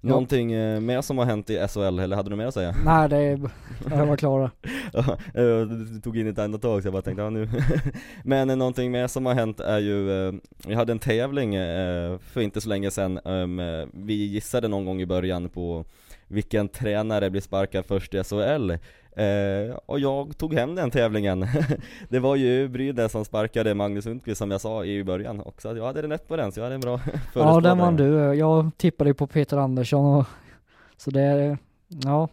[0.00, 2.74] någonting eh, mer som har hänt i SHL, eller hade du mer att säga?
[2.84, 3.50] Nej, det är,
[3.90, 4.50] jag var klara.
[4.92, 7.48] Ja, eh, du tog in ett andetag så jag bara tänkte, ja nu
[8.24, 10.34] Men eh, någonting mer som har hänt är ju, eh,
[10.66, 15.00] vi hade en tävling eh, för inte så länge sedan eh, Vi gissade någon gång
[15.00, 15.84] i början på
[16.28, 18.72] vilken tränare blir sparkad först i SHL
[19.16, 21.46] eh, Och jag tog hem den tävlingen.
[22.08, 25.84] Det var ju Brynäs som sparkade Magnus Sundqvist som jag sa i början också, jag
[25.84, 27.00] hade rätt på den så jag hade en bra
[27.34, 28.34] Ja, den vann du.
[28.34, 30.26] Jag tippade ju på Peter Andersson och
[30.96, 31.58] så det,
[31.88, 32.28] ja,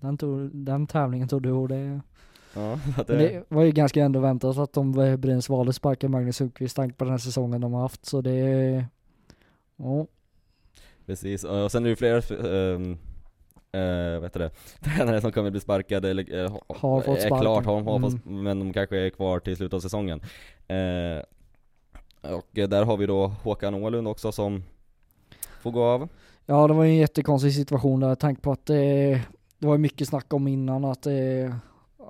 [0.00, 2.00] den, tog, den tävlingen tog du och det,
[2.54, 6.36] Ja, det, det var ju ganska ändå väntat att de eh, Brynäs valde sparka Magnus
[6.36, 8.84] Sundqvist tanke på den här säsongen de har haft så det,
[9.76, 10.06] ja,
[11.06, 12.20] Precis, och sen är det ju fler
[14.14, 14.50] vad heter det,
[14.84, 17.40] tränare som kommer bli sparkade eller eh, ha- Har fått är sparken.
[17.40, 18.10] klart, har, har Mm.
[18.10, 20.20] fått, men de kanske är kvar till slutet av säsongen
[20.68, 21.22] eh,
[22.34, 24.62] Och eh, där har vi då Håkan Åhlund också som
[25.62, 26.08] får gå av
[26.46, 29.22] Ja, det var ju en jättekonstig situation där, tanke på att det,
[29.58, 31.52] det var mycket snack om innan att det,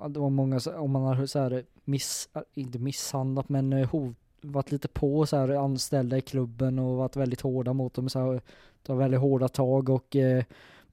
[0.01, 4.15] att det var många, om man har så här miss, inte misshandlat men eh, hot,
[4.41, 8.19] varit lite på så här anställda i klubben och varit väldigt hårda mot dem så
[8.19, 8.41] här,
[8.83, 10.43] ta väldigt hårda tag och eh,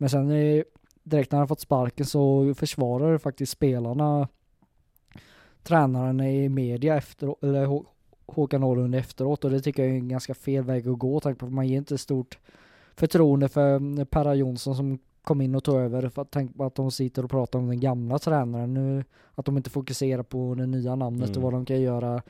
[0.04, 0.62] men sen eh,
[1.02, 4.28] direkt när han fått sparken så försvarar faktiskt spelarna
[5.62, 7.86] tränaren i media efter, eller Hå-
[8.26, 11.38] Håkan Åhlund efteråt och det tycker jag är en ganska fel väg att gå tanke
[11.40, 12.38] på att man ger inte stort
[12.94, 16.64] förtroende för mm, Perra Jonsson som kom in och tog över för att tänka på
[16.64, 20.54] att de sitter och pratar om den gamla tränaren nu, att de inte fokuserar på
[20.54, 21.36] det nya namnet Mm.
[21.36, 22.22] och vad de kan göra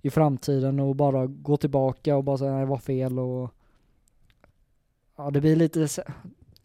[0.00, 3.50] i framtiden och bara gå tillbaka och bara säga nej det var fel och
[5.16, 5.88] ja det blir lite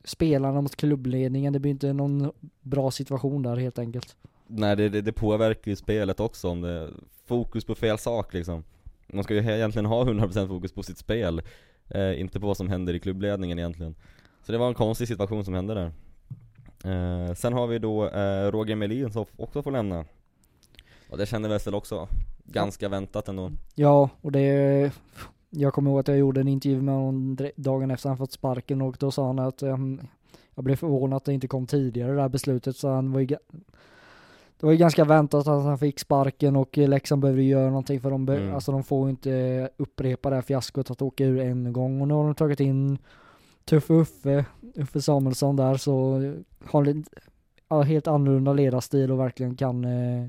[0.04, 2.32] spelarna mot klubbledningen, det blir inte någon
[2.62, 4.16] bra situation där helt enkelt.
[4.47, 6.89] Nej det, det, det påverkar ju spelet också om det
[7.26, 8.64] fokus på fel sak liksom.
[9.08, 11.41] Man ska ju egentligen ha 100% fokus på sitt spel
[11.89, 13.95] eh, Inte på vad som händer i klubbledningen egentligen.
[14.45, 15.91] Så det var en konstig situation som hände där.
[16.84, 20.06] Eh, Sen har vi då eh, Roger Melin som också får lämna.
[21.10, 22.08] Och det kände väl också.
[22.43, 23.52] Ganska väntat ändå.
[23.76, 24.91] Ja, och det
[25.52, 28.82] jag kommer ihåg att jag gjorde en intervju med honom dagen efter han fått sparken
[28.82, 30.02] och då sa han att ehm,
[30.56, 33.26] jag blev förvånad att det inte kom tidigare det här beslutet så han var ju
[33.26, 38.12] det var ju ganska väntat att han fick sparken och Leksand behöver göra någonting för
[38.12, 38.54] de, Mm.
[38.54, 42.14] alltså de får inte upprepa det här fiaskot att åka ur en gång och nu
[42.14, 42.97] har de tagit in
[43.66, 44.45] Tuffe Uffe,
[44.76, 46.20] Uffe Samuelsson där så
[46.66, 47.04] har
[47.70, 50.28] ja, helt annorlunda ledarstil och verkligen kan eh,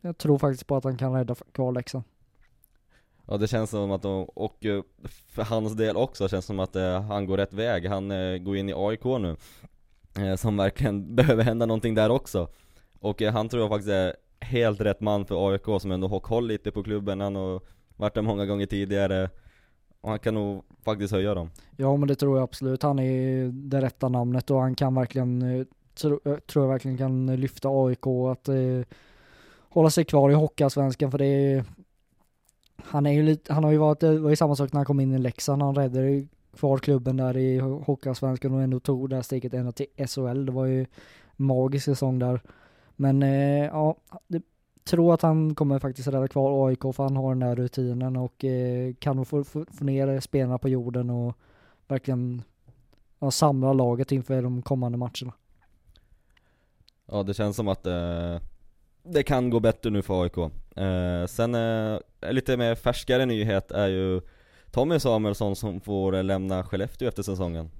[0.00, 2.04] jag tror faktiskt på att han kan rädda kvar Leksand.
[3.32, 4.82] Ja det känns som att de, och eh,
[5.28, 8.56] för hans del också känns som att eh, han går rätt väg, han eh, går
[8.56, 9.36] in i AIK nu
[10.36, 12.48] Som verkligen behöver hända någonting där också.
[13.00, 16.46] Och han tror jag faktiskt är helt rätt man för AIK som ändå har koll
[16.46, 17.60] lite på klubben, han har
[17.96, 19.30] varit där många gånger tidigare
[20.00, 21.50] Och han kan nog faktiskt höja dem.
[21.76, 22.82] Ja men det tror jag absolut.
[22.82, 27.68] Han är det rätta namnet och han kan verkligen, tro, tror jag verkligen kan lyfta
[27.68, 28.56] AIK att eh,
[29.68, 31.64] hålla sig kvar i Hockeyallsvenskan för det är
[32.84, 34.86] han är ju lite, han har ju varit, det var ju samma sak när han
[34.86, 36.26] kom in i Leksand, han räddade ju
[36.56, 40.52] kvar klubben där i Hockeyallsvenskan och ändå tog det här steget ända till SHL, det
[40.52, 40.86] var ju
[41.36, 42.40] magisk säsong där.
[42.96, 43.96] Men eh, ja,
[44.28, 44.42] det,
[44.84, 48.44] tror att han kommer faktiskt rädda kvar AIK för han har den där rutinen och
[48.44, 51.34] eh, kan nog få, få, få ner spelarna på jorden och
[51.88, 52.42] verkligen
[53.18, 55.32] ja, samla laget inför de kommande matcherna.
[57.06, 58.38] Ja det känns som att eh,
[59.02, 60.38] det kan gå bättre nu för AIK.
[60.76, 61.98] Eh, sen eh,
[62.32, 64.20] lite mer färskare nyhet är ju
[64.70, 67.70] Tommy Samuelsson som får lämna Skellefteå efter säsongen.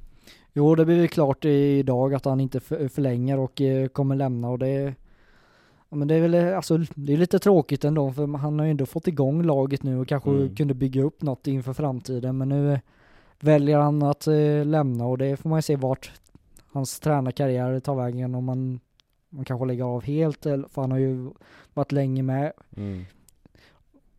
[0.53, 4.95] Jo det blir klart idag att han inte förlänger och eh, kommer lämna och det
[5.93, 8.71] Ja men det är väl, alltså det är lite tråkigt ändå för han har ju
[8.71, 10.57] ändå fått igång laget nu och kanske mm.
[10.57, 12.81] kunde bygga upp något inför framtiden men nu
[13.41, 16.13] väljer han att eh, lämna och det får man ju se vart
[16.73, 18.81] hans tränarkarriär tar vägen om man,
[19.33, 21.31] man kanske lägger av helt för han har ju
[21.75, 22.53] varit länge med.
[22.77, 23.05] Mm.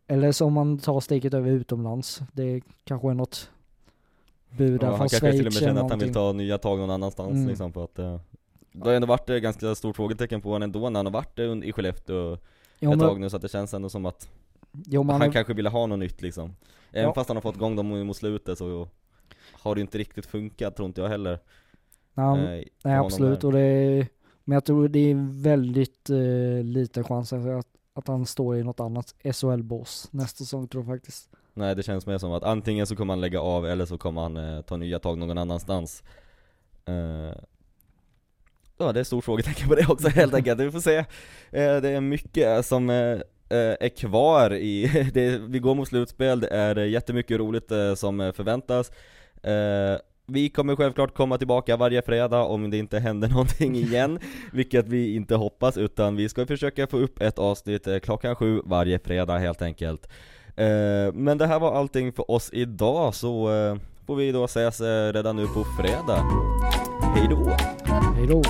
[0.06, 2.22] Eller så om man tar steget över utomlands.
[2.32, 3.50] Det kanske är något
[4.50, 6.32] bud där ja, från Schweiz Han kanske till och med känner att han vill ta
[6.32, 7.48] nya tag någon annanstans mm.
[7.48, 8.20] liksom på att uh,
[8.72, 11.64] Det har ändå varit ett ganska stort frågetecken på honom ändå när han har varit
[11.64, 12.38] i Skellefteå
[12.78, 13.08] jo, ett men...
[13.08, 14.28] tag nu så att det känns ändå som att
[14.72, 15.20] jo, man...
[15.20, 16.56] Han kanske ville ha något nytt liksom
[16.92, 17.14] Även ja.
[17.14, 18.88] fast han har fått igång dem mot slutet så
[19.52, 21.32] har det inte riktigt funkat tror inte jag heller
[22.16, 24.06] eh, Nej absolut och det är,
[24.44, 28.80] Men jag tror det är väldigt eh, liten chans att att han står i något
[28.80, 31.30] annat SHL-bås nästa säsong tror jag faktiskt.
[31.54, 34.22] Nej det känns mer som att antingen så kommer han lägga av eller så kommer
[34.22, 36.02] han eh, ta nya tag någon annanstans.
[36.84, 37.36] Eh,
[38.78, 40.96] ja det är stor frågetecken på det också helt enkelt, vi får se.
[40.96, 46.40] Eh, det är mycket som eh, eh, är kvar i, det, vi går mot slutspel,
[46.40, 48.90] det är jättemycket roligt eh, som förväntas.
[50.26, 54.18] Vi kommer självklart komma tillbaka varje fredag om det inte händer någonting igen,
[54.52, 58.60] vilket vi inte hoppas, utan vi ska försöka få upp ett avsnitt eh, klockan sju
[58.64, 60.08] varje fredag helt enkelt.
[60.56, 64.80] Eh, men det här var allting för oss idag, så eh, får vi då ses
[65.12, 66.24] redan nu på fredag.
[67.14, 67.56] Hej då!
[68.16, 68.42] Hej då!